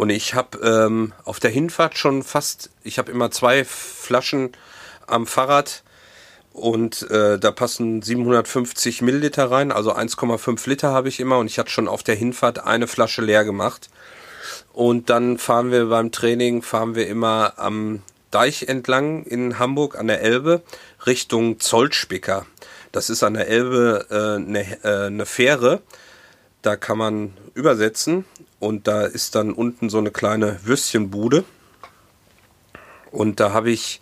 Und 0.00 0.08
ich 0.08 0.32
habe 0.32 0.56
ähm, 0.66 1.12
auf 1.24 1.40
der 1.40 1.50
Hinfahrt 1.50 1.98
schon 1.98 2.22
fast, 2.22 2.70
ich 2.84 2.98
habe 2.98 3.12
immer 3.12 3.30
zwei 3.30 3.66
Flaschen 3.66 4.52
am 5.06 5.26
Fahrrad 5.26 5.82
und 6.54 7.02
äh, 7.10 7.38
da 7.38 7.50
passen 7.50 8.00
750 8.00 9.02
Milliliter 9.02 9.50
rein, 9.50 9.70
also 9.70 9.94
1,5 9.94 10.66
Liter 10.70 10.92
habe 10.92 11.10
ich 11.10 11.20
immer 11.20 11.36
und 11.36 11.48
ich 11.48 11.58
hatte 11.58 11.70
schon 11.70 11.86
auf 11.86 12.02
der 12.02 12.14
Hinfahrt 12.14 12.64
eine 12.64 12.86
Flasche 12.86 13.20
leer 13.20 13.44
gemacht. 13.44 13.90
Und 14.72 15.10
dann 15.10 15.36
fahren 15.36 15.70
wir 15.70 15.84
beim 15.90 16.10
Training, 16.12 16.62
fahren 16.62 16.94
wir 16.94 17.06
immer 17.06 17.58
am 17.58 18.00
Deich 18.30 18.62
entlang 18.68 19.24
in 19.24 19.58
Hamburg 19.58 19.98
an 19.98 20.06
der 20.06 20.22
Elbe 20.22 20.62
Richtung 21.04 21.60
Zollspicker. 21.60 22.46
Das 22.90 23.10
ist 23.10 23.22
an 23.22 23.34
der 23.34 23.48
Elbe 23.48 24.06
äh, 24.08 24.36
eine, 24.36 24.82
äh, 24.82 25.06
eine 25.08 25.26
Fähre, 25.26 25.82
da 26.62 26.76
kann 26.76 26.96
man 26.96 27.34
übersetzen 27.52 28.24
und 28.60 28.86
da 28.86 29.02
ist 29.02 29.34
dann 29.34 29.52
unten 29.52 29.90
so 29.90 29.98
eine 29.98 30.12
kleine 30.12 30.60
Würstchenbude. 30.62 31.44
Und 33.10 33.40
da 33.40 33.52
habe 33.52 33.70
ich 33.70 34.00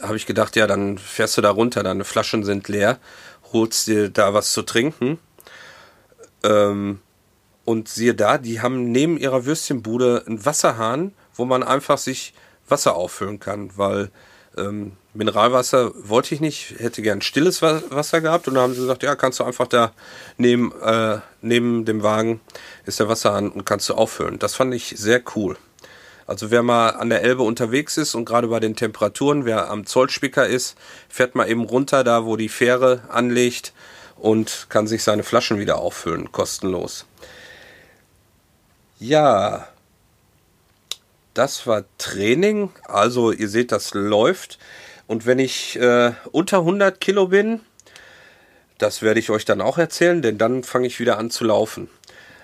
habe 0.00 0.16
ich 0.16 0.26
gedacht, 0.26 0.56
ja, 0.56 0.66
dann 0.66 0.98
fährst 0.98 1.36
du 1.36 1.42
da 1.42 1.50
runter, 1.50 1.82
deine 1.82 2.04
Flaschen 2.04 2.44
sind 2.44 2.68
leer, 2.68 2.98
holst 3.52 3.86
dir 3.86 4.08
da 4.08 4.32
was 4.32 4.52
zu 4.52 4.62
trinken. 4.62 5.18
Ähm, 6.42 7.00
und 7.64 7.88
siehe 7.88 8.14
da, 8.14 8.38
die 8.38 8.60
haben 8.60 8.90
neben 8.90 9.18
ihrer 9.18 9.44
Würstchenbude 9.44 10.24
einen 10.26 10.44
Wasserhahn, 10.44 11.12
wo 11.34 11.44
man 11.44 11.62
einfach 11.62 11.98
sich 11.98 12.34
Wasser 12.68 12.96
auffüllen 12.96 13.40
kann, 13.40 13.76
weil 13.76 14.10
ähm, 14.56 14.92
Mineralwasser 15.12 15.92
wollte 15.96 16.34
ich 16.34 16.40
nicht, 16.40 16.74
hätte 16.78 17.02
gern 17.02 17.20
stilles 17.20 17.62
Wasser 17.62 18.20
gehabt 18.20 18.46
und 18.48 18.54
dann 18.54 18.64
haben 18.64 18.74
sie 18.74 18.80
gesagt, 18.80 19.02
ja, 19.02 19.16
kannst 19.16 19.40
du 19.40 19.44
einfach 19.44 19.66
da 19.66 19.92
neben, 20.36 20.72
äh, 20.82 21.18
neben 21.40 21.84
dem 21.84 22.02
Wagen 22.02 22.40
ist 22.86 23.00
der 23.00 23.08
Wasserhahn 23.08 23.50
und 23.50 23.64
kannst 23.64 23.88
du 23.88 23.94
auffüllen. 23.94 24.38
Das 24.38 24.54
fand 24.54 24.74
ich 24.74 24.94
sehr 24.96 25.22
cool. 25.34 25.56
Also 26.26 26.52
wer 26.52 26.62
mal 26.62 26.90
an 26.90 27.10
der 27.10 27.22
Elbe 27.22 27.42
unterwegs 27.42 27.96
ist 27.96 28.14
und 28.14 28.24
gerade 28.24 28.46
bei 28.48 28.60
den 28.60 28.76
Temperaturen, 28.76 29.46
wer 29.46 29.68
am 29.68 29.84
Zollspicker 29.84 30.46
ist, 30.46 30.76
fährt 31.08 31.34
mal 31.34 31.50
eben 31.50 31.64
runter 31.64 32.04
da, 32.04 32.24
wo 32.24 32.36
die 32.36 32.48
Fähre 32.48 33.02
anlegt 33.08 33.72
und 34.16 34.66
kann 34.68 34.86
sich 34.86 35.02
seine 35.02 35.24
Flaschen 35.24 35.58
wieder 35.58 35.78
auffüllen, 35.78 36.30
kostenlos. 36.30 37.06
Ja, 39.00 39.66
das 41.40 41.66
war 41.66 41.84
Training. 41.96 42.68
Also 42.84 43.32
ihr 43.32 43.48
seht, 43.48 43.72
das 43.72 43.94
läuft. 43.94 44.58
Und 45.06 45.24
wenn 45.24 45.38
ich 45.38 45.74
äh, 45.80 46.12
unter 46.32 46.58
100 46.58 47.00
Kilo 47.00 47.28
bin, 47.28 47.60
das 48.76 49.00
werde 49.00 49.20
ich 49.20 49.30
euch 49.30 49.46
dann 49.46 49.62
auch 49.62 49.78
erzählen, 49.78 50.20
denn 50.20 50.36
dann 50.36 50.64
fange 50.64 50.86
ich 50.86 51.00
wieder 51.00 51.16
an 51.16 51.30
zu 51.30 51.44
laufen. 51.44 51.88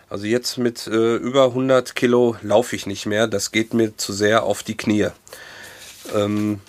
Also 0.09 0.25
jetzt 0.25 0.57
mit 0.57 0.87
äh, 0.87 1.17
über 1.17 1.49
100 1.49 1.95
Kilo 1.95 2.37
laufe 2.41 2.75
ich 2.75 2.87
nicht 2.87 3.05
mehr. 3.05 3.26
Das 3.26 3.53
geht 3.53 3.75
mir 3.75 3.99
zu 3.99 4.15
sehr 4.15 4.45
auf 4.45 4.62
die 4.62 4.79
Knie. 4.79 5.09
Ähm, 6.15 6.61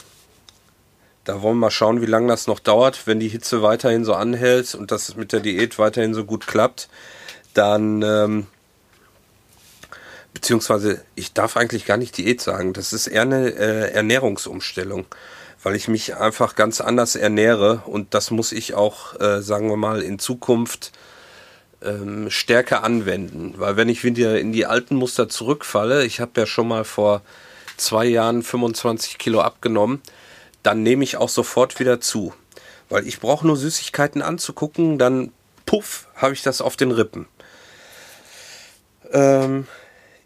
da 1.23 1.41
wollen 1.41 1.55
wir 1.55 1.67
mal 1.67 1.71
schauen, 1.71 2.01
wie 2.01 2.07
lange 2.07 2.27
das 2.27 2.45
noch 2.45 2.59
dauert. 2.59 3.07
Wenn 3.07 3.21
die 3.21 3.29
Hitze 3.29 3.61
weiterhin 3.61 4.03
so 4.03 4.13
anhält 4.13 4.75
und 4.75 4.91
das 4.91 5.15
mit 5.15 5.31
der 5.31 5.39
Diät 5.39 5.79
weiterhin 5.79 6.13
so 6.13 6.25
gut 6.25 6.45
klappt, 6.45 6.89
dann 7.53 8.01
ähm, 8.01 8.47
beziehungsweise 10.33 11.03
ich 11.15 11.33
darf 11.33 11.57
eigentlich 11.57 11.85
gar 11.85 11.97
nicht 11.97 12.17
Diät 12.17 12.41
sagen. 12.41 12.73
Das 12.73 12.93
ist 12.93 13.07
eher 13.07 13.23
eine 13.23 13.49
äh, 13.49 13.91
Ernährungsumstellung, 13.91 15.05
weil 15.63 15.75
ich 15.75 15.87
mich 15.87 16.15
einfach 16.15 16.55
ganz 16.55 16.81
anders 16.81 17.15
ernähre 17.15 17.83
und 17.85 18.13
das 18.13 18.31
muss 18.31 18.51
ich 18.51 18.73
auch, 18.73 19.19
äh, 19.19 19.41
sagen 19.41 19.69
wir 19.69 19.77
mal, 19.77 20.01
in 20.01 20.19
Zukunft 20.19 20.91
ähm, 21.81 22.29
stärker 22.29 22.83
anwenden. 22.83 23.55
Weil 23.57 23.77
wenn 23.77 23.89
ich 23.89 24.03
wieder 24.03 24.39
in 24.39 24.51
die 24.51 24.65
alten 24.65 24.95
Muster 24.95 25.29
zurückfalle, 25.29 26.05
ich 26.05 26.19
habe 26.19 26.31
ja 26.41 26.45
schon 26.45 26.67
mal 26.67 26.83
vor 26.83 27.21
zwei 27.77 28.05
Jahren 28.05 28.43
25 28.43 29.17
Kilo 29.17 29.41
abgenommen, 29.41 30.01
dann 30.63 30.83
nehme 30.83 31.03
ich 31.03 31.17
auch 31.17 31.29
sofort 31.29 31.79
wieder 31.79 32.01
zu. 32.01 32.33
Weil 32.89 33.07
ich 33.07 33.19
brauche 33.19 33.45
nur 33.45 33.57
Süßigkeiten 33.57 34.21
anzugucken, 34.21 34.97
dann 34.97 35.31
puff, 35.65 36.07
habe 36.15 36.33
ich 36.33 36.41
das 36.41 36.61
auf 36.61 36.75
den 36.75 36.91
Rippen. 36.91 37.27
Ähm, 39.11 39.67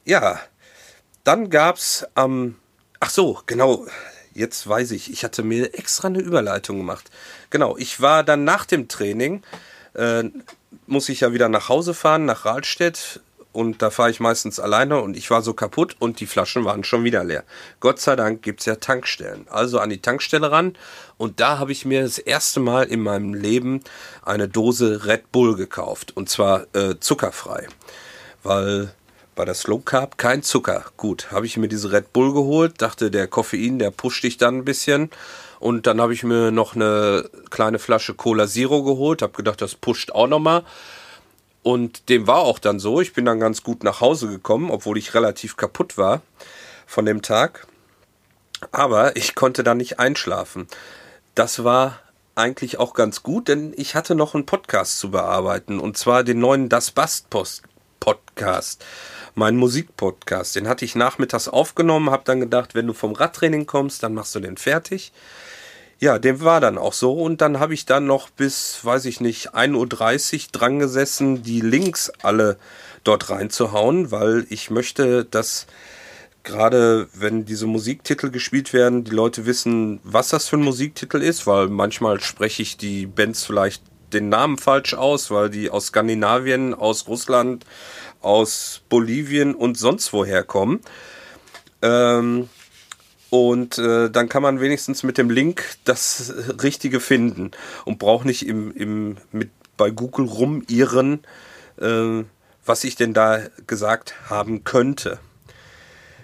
ja, 0.06 0.40
dann 1.24 1.50
gab 1.50 1.78
es 1.78 2.06
am, 2.16 2.56
ach 3.00 3.10
so, 3.10 3.40
genau, 3.46 3.86
jetzt 4.34 4.68
weiß 4.68 4.92
ich, 4.92 5.12
ich 5.12 5.24
hatte 5.24 5.44
mir 5.44 5.74
extra 5.74 6.08
eine 6.08 6.20
Überleitung 6.20 6.78
gemacht. 6.78 7.10
Genau, 7.50 7.78
ich 7.78 8.02
war 8.02 8.24
dann 8.24 8.44
nach 8.44 8.66
dem 8.66 8.88
Training, 8.88 9.44
äh, 9.94 10.24
muss 10.88 11.10
ich 11.10 11.22
ja 11.22 11.34
wieder 11.34 11.50
nach 11.50 11.70
Hause 11.70 11.94
fahren, 11.94 12.26
nach 12.26 12.46
Rahlstedt. 12.46 13.22
Und 13.54 13.82
da 13.82 13.90
fahre 13.90 14.10
ich 14.10 14.22
meistens 14.22 14.62
alleine 14.62 15.02
und 15.02 15.18
ich 15.18 15.30
war 15.30 15.42
so 15.42 15.54
kaputt 15.54 15.98
und 16.00 16.22
die 16.22 16.26
Flaschen 16.26 16.64
waren 16.64 16.86
schon 16.86 17.04
wieder 17.04 17.26
leer. 17.26 17.44
Gott 17.82 18.00
sei 18.00 18.16
Dank 18.16 18.42
gibt 18.44 18.62
es 18.62 18.66
ja 18.66 18.76
Tankstellen. 18.76 19.46
Also 19.50 19.80
an 19.80 19.90
die 19.90 20.02
Tankstelle 20.02 20.52
ran 20.52 20.78
und 21.18 21.42
da 21.42 21.60
habe 21.60 21.74
ich 21.74 21.84
mir 21.84 22.02
das 22.02 22.18
erste 22.18 22.62
Mal 22.62 22.84
in 22.84 23.02
meinem 23.02 23.34
Leben 23.34 23.82
eine 24.24 24.48
Dose 24.48 25.06
Red 25.06 25.34
Bull 25.34 25.58
gekauft. 25.58 26.16
Und 26.16 26.30
zwar 26.30 26.66
äh, 26.74 26.98
zuckerfrei. 27.02 27.68
Weil 28.42 28.94
bei 29.36 29.46
der 29.46 29.54
Slow 29.54 29.82
Carb 29.84 30.18
kein 30.18 30.44
Zucker. 30.44 30.86
Gut, 30.98 31.32
habe 31.32 31.46
ich 31.46 31.58
mir 31.58 31.68
diese 31.68 31.92
Red 31.92 32.14
Bull 32.14 32.34
geholt, 32.34 32.82
dachte, 32.82 33.12
der 33.12 33.28
Koffein, 33.28 33.80
der 33.80 33.92
pusht 33.92 34.24
dich 34.24 34.38
dann 34.38 34.58
ein 34.58 34.66
bisschen. 34.66 35.10
Und 35.60 35.88
dann 35.88 36.02
habe 36.02 36.14
ich 36.14 36.24
mir 36.24 36.52
noch 36.52 36.76
eine 36.76 37.30
kleine 37.50 37.80
Flasche 37.80 38.14
Cola 38.14 38.48
Zero 38.48 38.84
geholt, 38.84 39.22
habe 39.22 39.34
gedacht, 39.34 39.62
das 39.62 39.76
pusht 39.76 40.12
auch 40.12 40.28
nochmal. 40.28 40.64
Und 41.64 42.10
dem 42.10 42.28
war 42.28 42.40
auch 42.40 42.60
dann 42.60 42.80
so. 42.80 43.02
Ich 43.02 43.14
bin 43.14 43.26
dann 43.26 43.40
ganz 43.40 43.64
gut 43.64 43.84
nach 43.84 44.02
Hause 44.02 44.28
gekommen, 44.28 44.72
obwohl 44.72 44.98
ich 44.98 45.14
relativ 45.14 45.58
kaputt 45.58 45.98
war 45.98 46.22
von 46.88 47.06
dem 47.06 47.22
Tag. 47.22 47.68
Aber 48.72 49.16
ich 49.16 49.36
konnte 49.36 49.64
dann 49.64 49.78
nicht 49.78 50.00
einschlafen. 50.00 50.68
Das 51.36 51.64
war 51.64 52.00
eigentlich 52.36 52.80
auch 52.80 52.94
ganz 52.94 53.24
gut, 53.24 53.48
denn 53.48 53.74
ich 53.76 53.96
hatte 53.96 54.16
noch 54.16 54.34
einen 54.34 54.46
Podcast 54.46 55.00
zu 55.00 55.12
bearbeiten. 55.12 55.80
Und 55.80 55.98
zwar 55.98 56.24
den 56.24 56.40
neuen 56.40 56.70
Das 56.70 56.92
Bast 56.92 57.30
Podcast 58.02 58.84
meinen 59.36 59.58
Musikpodcast. 59.58 60.56
Den 60.56 60.68
hatte 60.68 60.84
ich 60.84 60.96
nachmittags 60.96 61.48
aufgenommen, 61.48 62.10
habe 62.10 62.24
dann 62.26 62.42
gedacht, 62.42 62.76
wenn 62.76 62.88
du 62.88 62.94
vom 62.94 63.14
Radtraining 63.14 63.66
kommst, 63.66 64.04
dann 64.04 64.14
machst 64.14 64.36
du 64.36 64.40
den 64.42 64.58
fertig. 64.58 65.14
Ja, 66.00 66.18
dem 66.18 66.42
war 66.42 66.60
dann 66.60 66.78
auch 66.78 66.94
so. 66.94 67.14
Und 67.14 67.42
dann 67.42 67.60
habe 67.60 67.74
ich 67.74 67.86
dann 67.86 68.08
noch 68.08 68.30
bis, 68.30 68.84
weiß 68.84 69.06
ich 69.06 69.22
nicht, 69.22 69.54
1.30 69.54 70.34
Uhr 70.34 70.40
dran 70.52 70.80
gesessen, 70.80 71.44
die 71.44 71.62
Links 71.62 72.12
alle 72.24 72.58
dort 73.04 73.30
reinzuhauen, 73.30 74.12
weil 74.12 74.46
ich 74.50 74.72
möchte, 74.72 75.26
dass 75.26 75.68
gerade 76.44 77.08
wenn 77.14 77.46
diese 77.46 77.68
Musiktitel 77.68 78.32
gespielt 78.32 78.74
werden, 78.74 79.04
die 79.04 79.12
Leute 79.12 79.46
wissen, 79.46 80.00
was 80.04 80.30
das 80.30 80.48
für 80.48 80.58
ein 80.58 80.64
Musiktitel 80.64 81.22
ist, 81.22 81.46
weil 81.46 81.68
manchmal 81.68 82.20
spreche 82.20 82.64
ich 82.64 82.78
die 82.78 83.06
Bands 83.06 83.46
vielleicht 83.46 83.84
den 84.14 84.30
Namen 84.30 84.58
falsch 84.58 84.94
aus, 84.94 85.32
weil 85.32 85.50
die 85.50 85.70
aus 85.70 85.88
Skandinavien, 85.88 86.74
aus 86.74 87.08
Russland, 87.08 87.66
aus 88.22 88.82
Bolivien 88.90 89.56
und 89.56 89.78
sonst 89.78 90.14
woher 90.14 90.44
kommen. 90.44 90.82
Ähm, 91.82 92.50
und 93.30 93.78
äh, 93.78 94.10
dann 94.10 94.28
kann 94.28 94.44
man 94.44 94.60
wenigstens 94.60 95.04
mit 95.04 95.18
dem 95.18 95.30
Link 95.30 95.64
das 95.86 96.34
Richtige 96.62 97.00
finden 97.00 97.52
und 97.86 97.98
braucht 97.98 98.26
nicht 98.26 98.46
im, 98.46 98.76
im, 98.76 99.18
mit, 99.32 99.50
bei 99.78 99.90
Google 99.90 100.26
rumirren, 100.26 101.24
äh, 101.80 102.24
was 102.66 102.84
ich 102.84 102.96
denn 102.96 103.14
da 103.14 103.40
gesagt 103.68 104.16
haben 104.30 104.64
könnte. 104.64 105.20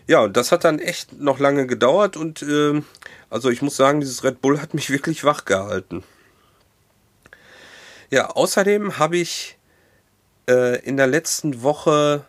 Ja, 0.06 0.20
und 0.22 0.38
das 0.38 0.52
hat 0.52 0.64
dann 0.64 0.80
echt 0.80 1.20
noch 1.20 1.40
lange 1.40 1.66
gedauert 1.66 2.18
und 2.18 2.42
äh, 2.42 2.82
also 3.30 3.50
ich 3.50 3.62
muss 3.62 3.76
sagen, 3.76 4.00
dieses 4.00 4.24
Red 4.24 4.42
Bull 4.42 4.62
hat 4.62 4.74
mich 4.74 4.90
wirklich 4.90 5.24
wach 5.24 5.46
gehalten. 5.46 6.04
Ja, 8.10 8.30
außerdem 8.30 9.00
habe 9.00 9.18
ich 9.18 9.58
äh, 10.50 10.80
in 10.86 10.96
der 10.96 11.08
letzten 11.08 11.62
Woche 11.62 12.24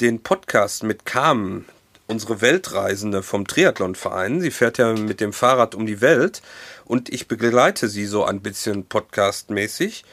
den 0.00 0.22
Podcast 0.22 0.84
mit 0.84 1.04
Carmen, 1.04 1.64
unsere 2.06 2.40
Weltreisende 2.40 3.24
vom 3.24 3.44
Triathlonverein. 3.44 4.40
Sie 4.40 4.52
fährt 4.52 4.78
ja 4.78 4.92
mit 4.92 5.20
dem 5.20 5.32
Fahrrad 5.32 5.74
um 5.74 5.84
die 5.84 6.00
Welt 6.00 6.42
und 6.84 7.08
ich 7.08 7.26
begleite 7.26 7.88
sie 7.88 8.06
so 8.06 8.24
ein 8.24 8.40
bisschen 8.40 8.84
podcastmäßig. 8.84 10.04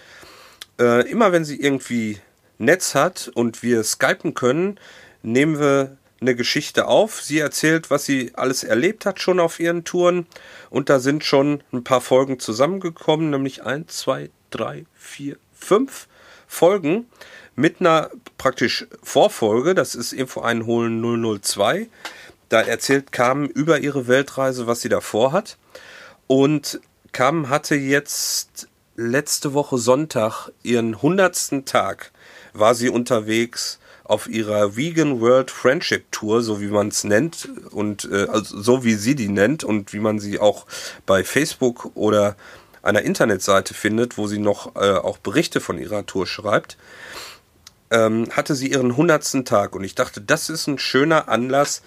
Äh, 0.79 1.07
immer 1.11 1.31
wenn 1.31 1.45
sie 1.45 1.61
irgendwie 1.61 2.19
Netz 2.57 2.95
hat 2.95 3.29
und 3.35 3.61
wir 3.61 3.83
skypen 3.83 4.33
können, 4.33 4.79
nehmen 5.21 5.59
wir 5.59 5.95
eine 6.21 6.35
Geschichte 6.35 6.87
auf. 6.87 7.21
Sie 7.21 7.37
erzählt, 7.37 7.91
was 7.91 8.05
sie 8.05 8.31
alles 8.33 8.63
erlebt 8.63 9.05
hat 9.05 9.19
schon 9.19 9.39
auf 9.39 9.59
ihren 9.59 9.83
Touren. 9.83 10.25
Und 10.71 10.89
da 10.89 10.99
sind 10.99 11.23
schon 11.23 11.61
ein 11.71 11.83
paar 11.83 12.01
Folgen 12.01 12.39
zusammengekommen, 12.39 13.29
nämlich 13.29 13.63
1, 13.63 13.95
2, 13.95 14.31
3, 14.57 14.85
4, 14.95 15.37
5. 15.53 16.07
Folgen 16.47 17.07
mit 17.55 17.79
einer 17.79 18.09
praktisch 18.37 18.85
Vorfolge, 19.01 19.75
das 19.75 19.95
ist 19.95 20.13
Info 20.13 20.41
einholen 20.41 21.01
002. 21.41 21.87
Da 22.49 22.61
erzählt 22.61 23.11
Carmen 23.11 23.49
über 23.49 23.79
ihre 23.79 24.07
Weltreise, 24.07 24.67
was 24.67 24.81
sie 24.81 24.89
davor 24.89 25.31
hat. 25.31 25.57
Und 26.27 26.79
Carmen 27.11 27.49
hatte 27.49 27.75
jetzt 27.75 28.67
letzte 28.95 29.53
Woche 29.53 29.77
Sonntag 29.77 30.49
ihren 30.63 31.01
hundertsten 31.01 31.65
Tag, 31.65 32.11
war 32.53 32.75
sie 32.75 32.89
unterwegs 32.89 33.79
auf 34.03 34.27
ihrer 34.27 34.77
Vegan 34.77 35.19
World 35.19 35.49
Friendship 35.49 36.11
Tour, 36.11 36.41
so 36.43 36.61
wie 36.61 36.67
man 36.67 36.89
es 36.89 37.03
nennt 37.03 37.49
und 37.71 38.07
äh, 38.11 38.27
also 38.29 38.61
so 38.61 38.83
wie 38.83 38.93
sie 38.93 39.15
die 39.15 39.29
nennt 39.29 39.63
und 39.63 39.93
wie 39.93 39.99
man 39.99 40.19
sie 40.19 40.39
auch 40.39 40.67
bei 41.07 41.23
Facebook 41.23 41.91
oder 41.95 42.35
einer 42.85 43.01
Internetseite 43.01 43.73
findet, 43.73 44.17
wo 44.17 44.27
sie 44.27 44.39
noch 44.39 44.75
äh, 44.75 44.93
auch 44.93 45.17
Berichte 45.17 45.59
von 45.59 45.77
ihrer 45.77 46.05
Tour 46.05 46.27
schreibt, 46.27 46.77
ähm, 47.91 48.29
hatte 48.31 48.55
sie 48.55 48.71
ihren 48.71 48.91
100. 48.91 49.45
Tag. 49.45 49.75
Und 49.75 49.83
ich 49.83 49.95
dachte, 49.95 50.21
das 50.21 50.49
ist 50.49 50.67
ein 50.67 50.77
schöner 50.77 51.27
Anlass, 51.27 51.81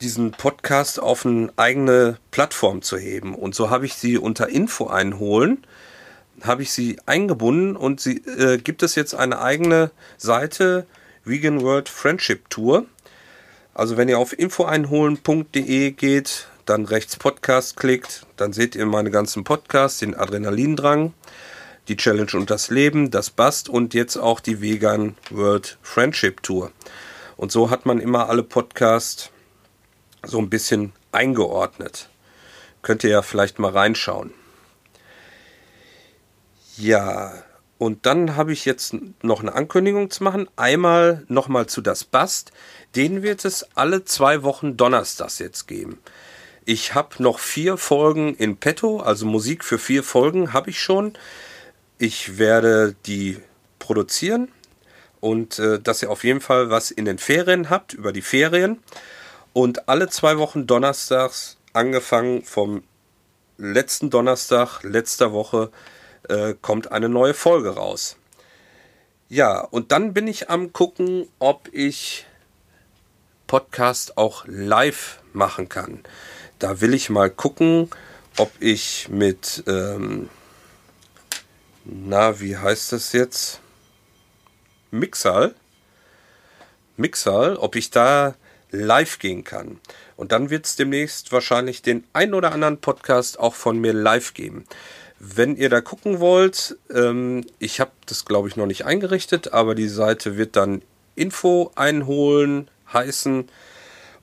diesen 0.00 0.32
Podcast 0.32 1.00
auf 1.00 1.24
eine 1.24 1.52
eigene 1.56 2.18
Plattform 2.30 2.82
zu 2.82 2.98
heben. 2.98 3.34
Und 3.34 3.54
so 3.54 3.70
habe 3.70 3.86
ich 3.86 3.94
sie 3.94 4.18
unter 4.18 4.48
Info 4.48 4.88
einholen, 4.88 5.64
habe 6.42 6.62
ich 6.62 6.72
sie 6.72 6.98
eingebunden 7.06 7.76
und 7.76 8.00
sie 8.00 8.16
äh, 8.26 8.58
gibt 8.58 8.82
es 8.82 8.94
jetzt 8.94 9.14
eine 9.14 9.40
eigene 9.40 9.90
Seite, 10.16 10.86
Vegan 11.24 11.60
World 11.60 11.88
Friendship 11.88 12.50
Tour. 12.50 12.86
Also 13.74 13.96
wenn 13.96 14.08
ihr 14.08 14.18
auf 14.18 14.36
infoeinholen.de 14.36 15.92
geht, 15.92 16.48
dann 16.66 16.84
rechts 16.84 17.16
Podcast 17.16 17.76
klickt, 17.76 18.26
dann 18.36 18.52
seht 18.52 18.74
ihr 18.74 18.86
meine 18.86 19.10
ganzen 19.10 19.44
Podcasts, 19.44 19.98
den 19.98 20.14
Adrenalindrang, 20.14 21.12
die 21.88 21.96
Challenge 21.96 22.32
und 22.34 22.50
das 22.50 22.70
Leben, 22.70 23.10
das 23.10 23.30
Bast 23.30 23.68
und 23.68 23.94
jetzt 23.94 24.16
auch 24.16 24.40
die 24.40 24.60
Vegan 24.60 25.16
World 25.30 25.78
Friendship 25.82 26.42
Tour. 26.42 26.72
Und 27.36 27.50
so 27.50 27.70
hat 27.70 27.86
man 27.86 27.98
immer 27.98 28.28
alle 28.28 28.42
Podcasts 28.42 29.30
so 30.24 30.38
ein 30.38 30.50
bisschen 30.50 30.92
eingeordnet. 31.10 32.08
Könnt 32.82 33.04
ihr 33.04 33.10
ja 33.10 33.22
vielleicht 33.22 33.58
mal 33.58 33.72
reinschauen. 33.72 34.32
Ja, 36.76 37.42
und 37.78 38.06
dann 38.06 38.36
habe 38.36 38.52
ich 38.52 38.64
jetzt 38.64 38.94
noch 39.22 39.40
eine 39.40 39.54
Ankündigung 39.54 40.08
zu 40.08 40.22
machen. 40.22 40.48
Einmal 40.54 41.24
nochmal 41.26 41.66
zu 41.66 41.80
das 41.80 42.04
Bast. 42.04 42.52
Den 42.94 43.22
wird 43.22 43.44
es 43.44 43.66
alle 43.74 44.04
zwei 44.04 44.44
Wochen 44.44 44.76
Donnerstags 44.76 45.40
jetzt 45.40 45.66
geben. 45.66 45.98
Ich 46.64 46.94
habe 46.94 47.20
noch 47.20 47.40
vier 47.40 47.76
Folgen 47.76 48.36
in 48.36 48.56
petto, 48.56 49.00
also 49.00 49.26
Musik 49.26 49.64
für 49.64 49.78
vier 49.78 50.04
Folgen 50.04 50.52
habe 50.52 50.70
ich 50.70 50.80
schon. 50.80 51.14
Ich 51.98 52.38
werde 52.38 52.94
die 53.04 53.40
produzieren 53.80 54.48
und 55.20 55.58
äh, 55.58 55.80
dass 55.80 56.02
ihr 56.02 56.10
auf 56.10 56.22
jeden 56.22 56.40
Fall 56.40 56.70
was 56.70 56.92
in 56.92 57.04
den 57.04 57.18
Ferien 57.18 57.68
habt, 57.68 57.94
über 57.94 58.12
die 58.12 58.22
Ferien. 58.22 58.80
Und 59.52 59.88
alle 59.88 60.08
zwei 60.08 60.38
Wochen 60.38 60.68
donnerstags, 60.68 61.58
angefangen 61.72 62.44
vom 62.44 62.84
letzten 63.58 64.10
Donnerstag 64.10 64.84
letzter 64.84 65.32
Woche, 65.32 65.70
äh, 66.28 66.54
kommt 66.60 66.92
eine 66.92 67.08
neue 67.08 67.34
Folge 67.34 67.70
raus. 67.70 68.16
Ja, 69.28 69.60
und 69.60 69.90
dann 69.90 70.14
bin 70.14 70.28
ich 70.28 70.48
am 70.48 70.72
gucken, 70.72 71.28
ob 71.40 71.68
ich 71.72 72.26
Podcast 73.48 74.16
auch 74.16 74.44
live 74.46 75.18
machen 75.32 75.68
kann. 75.68 76.04
Da 76.62 76.80
will 76.80 76.94
ich 76.94 77.10
mal 77.10 77.28
gucken, 77.28 77.90
ob 78.36 78.52
ich 78.60 79.08
mit, 79.08 79.64
ähm, 79.66 80.28
na, 81.84 82.38
wie 82.38 82.56
heißt 82.56 82.92
das 82.92 83.12
jetzt? 83.12 83.58
Mixal. 84.92 85.56
Mixal, 86.96 87.56
ob 87.56 87.74
ich 87.74 87.90
da 87.90 88.36
live 88.70 89.18
gehen 89.18 89.42
kann. 89.42 89.80
Und 90.16 90.30
dann 90.30 90.50
wird 90.50 90.66
es 90.66 90.76
demnächst 90.76 91.32
wahrscheinlich 91.32 91.82
den 91.82 92.04
ein 92.12 92.32
oder 92.32 92.52
anderen 92.52 92.80
Podcast 92.80 93.40
auch 93.40 93.56
von 93.56 93.80
mir 93.80 93.92
live 93.92 94.32
geben. 94.32 94.64
Wenn 95.18 95.56
ihr 95.56 95.68
da 95.68 95.80
gucken 95.80 96.20
wollt, 96.20 96.76
ähm, 96.94 97.44
ich 97.58 97.80
habe 97.80 97.90
das 98.06 98.24
glaube 98.24 98.46
ich 98.46 98.54
noch 98.54 98.66
nicht 98.66 98.84
eingerichtet, 98.84 99.52
aber 99.52 99.74
die 99.74 99.88
Seite 99.88 100.36
wird 100.36 100.54
dann 100.54 100.82
Info 101.16 101.72
einholen 101.74 102.70
heißen 102.92 103.48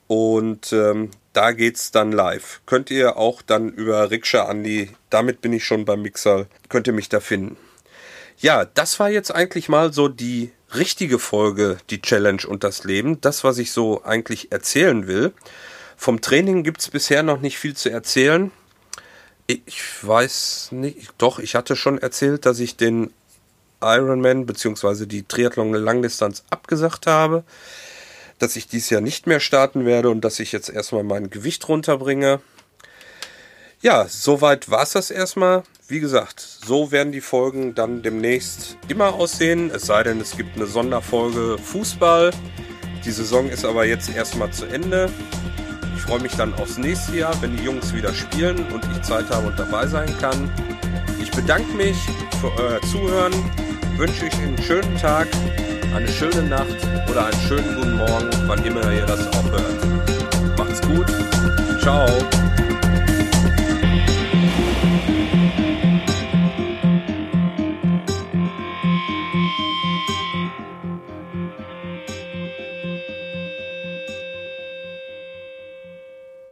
und 0.07 0.71
ähm, 0.71 1.11
da 1.33 1.51
geht's 1.51 1.91
dann 1.91 2.11
live. 2.11 2.61
Könnt 2.65 2.91
ihr 2.91 3.17
auch 3.17 3.41
dann 3.41 3.69
über 3.69 4.11
Rikscha 4.11 4.45
Andi, 4.45 4.89
damit 5.09 5.41
bin 5.41 5.53
ich 5.53 5.65
schon 5.65 5.85
beim 5.85 6.01
Mixer, 6.01 6.47
könnt 6.69 6.87
ihr 6.87 6.93
mich 6.93 7.09
da 7.09 7.19
finden. 7.19 7.57
Ja, 8.37 8.65
das 8.65 8.99
war 8.99 9.09
jetzt 9.09 9.33
eigentlich 9.35 9.67
mal 9.67 9.91
so 9.91 10.07
die 10.07 10.51
richtige 10.73 11.19
Folge, 11.19 11.77
die 11.89 12.01
Challenge 12.01 12.43
und 12.47 12.63
das 12.63 12.83
Leben. 12.83 13.19
Das, 13.21 13.43
was 13.43 13.57
ich 13.57 13.71
so 13.71 14.03
eigentlich 14.03 14.51
erzählen 14.51 15.07
will. 15.07 15.33
Vom 15.97 16.21
Training 16.21 16.63
gibt's 16.63 16.89
bisher 16.89 17.23
noch 17.23 17.41
nicht 17.41 17.57
viel 17.57 17.75
zu 17.75 17.89
erzählen. 17.89 18.51
Ich 19.47 19.81
weiß 20.01 20.69
nicht, 20.71 21.09
doch, 21.17 21.39
ich 21.39 21.55
hatte 21.55 21.75
schon 21.75 21.97
erzählt, 21.97 22.45
dass 22.45 22.59
ich 22.59 22.77
den 22.77 23.11
Ironman 23.81 24.45
bzw. 24.45 25.05
die 25.05 25.23
Triathlon 25.23 25.73
Langdistanz 25.73 26.43
abgesagt 26.49 27.07
habe, 27.07 27.43
dass 28.39 28.55
ich 28.55 28.67
dies 28.67 28.89
Jahr 28.89 29.01
nicht 29.01 29.27
mehr 29.27 29.39
starten 29.39 29.85
werde 29.85 30.09
und 30.09 30.21
dass 30.21 30.39
ich 30.39 30.51
jetzt 30.51 30.69
erstmal 30.69 31.03
mein 31.03 31.29
Gewicht 31.29 31.67
runterbringe. 31.67 32.39
Ja, 33.81 34.07
soweit 34.09 34.69
war 34.69 34.83
es 34.83 34.91
das 34.91 35.11
erstmal. 35.11 35.63
Wie 35.87 35.99
gesagt, 35.99 36.39
so 36.39 36.91
werden 36.91 37.11
die 37.11 37.21
Folgen 37.21 37.75
dann 37.75 38.01
demnächst 38.01 38.77
immer 38.87 39.13
aussehen, 39.13 39.71
es 39.73 39.83
sei 39.83 40.03
denn, 40.03 40.19
es 40.19 40.35
gibt 40.35 40.55
eine 40.55 40.65
Sonderfolge 40.65 41.57
Fußball. 41.57 42.31
Die 43.05 43.11
Saison 43.11 43.49
ist 43.49 43.65
aber 43.65 43.85
jetzt 43.85 44.13
erstmal 44.13 44.51
zu 44.51 44.65
Ende. 44.65 45.09
Ich 45.95 46.01
freue 46.01 46.19
mich 46.19 46.33
dann 46.35 46.53
aufs 46.55 46.77
nächste 46.77 47.17
Jahr, 47.17 47.41
wenn 47.41 47.55
die 47.55 47.63
Jungs 47.63 47.93
wieder 47.93 48.13
spielen 48.13 48.65
und 48.73 48.85
ich 48.95 49.01
Zeit 49.01 49.29
habe 49.29 49.47
und 49.47 49.57
dabei 49.57 49.87
sein 49.87 50.13
kann. 50.19 50.51
Ich 51.21 51.31
bedanke 51.31 51.71
mich 51.73 51.97
für 52.41 52.51
euer 52.57 52.81
Zuhören, 52.83 53.33
wünsche 53.97 54.25
euch 54.25 54.33
einen 54.35 54.61
schönen 54.61 54.97
Tag, 54.97 55.27
eine 55.93 56.07
schöne 56.07 56.43
Nacht 56.43 56.75
oder 57.09 57.25
einen 57.25 57.41
schönen 57.41 57.75
guten 57.75 57.97
Morgen, 57.97 58.29
wann 58.47 58.63
immer 58.63 58.91
ihr 58.91 59.05
das 59.05 59.25
auch 59.27 59.51
hört. 59.51 60.57
Macht's 60.57 60.81
gut. 60.81 61.07
Ciao. 61.81 62.07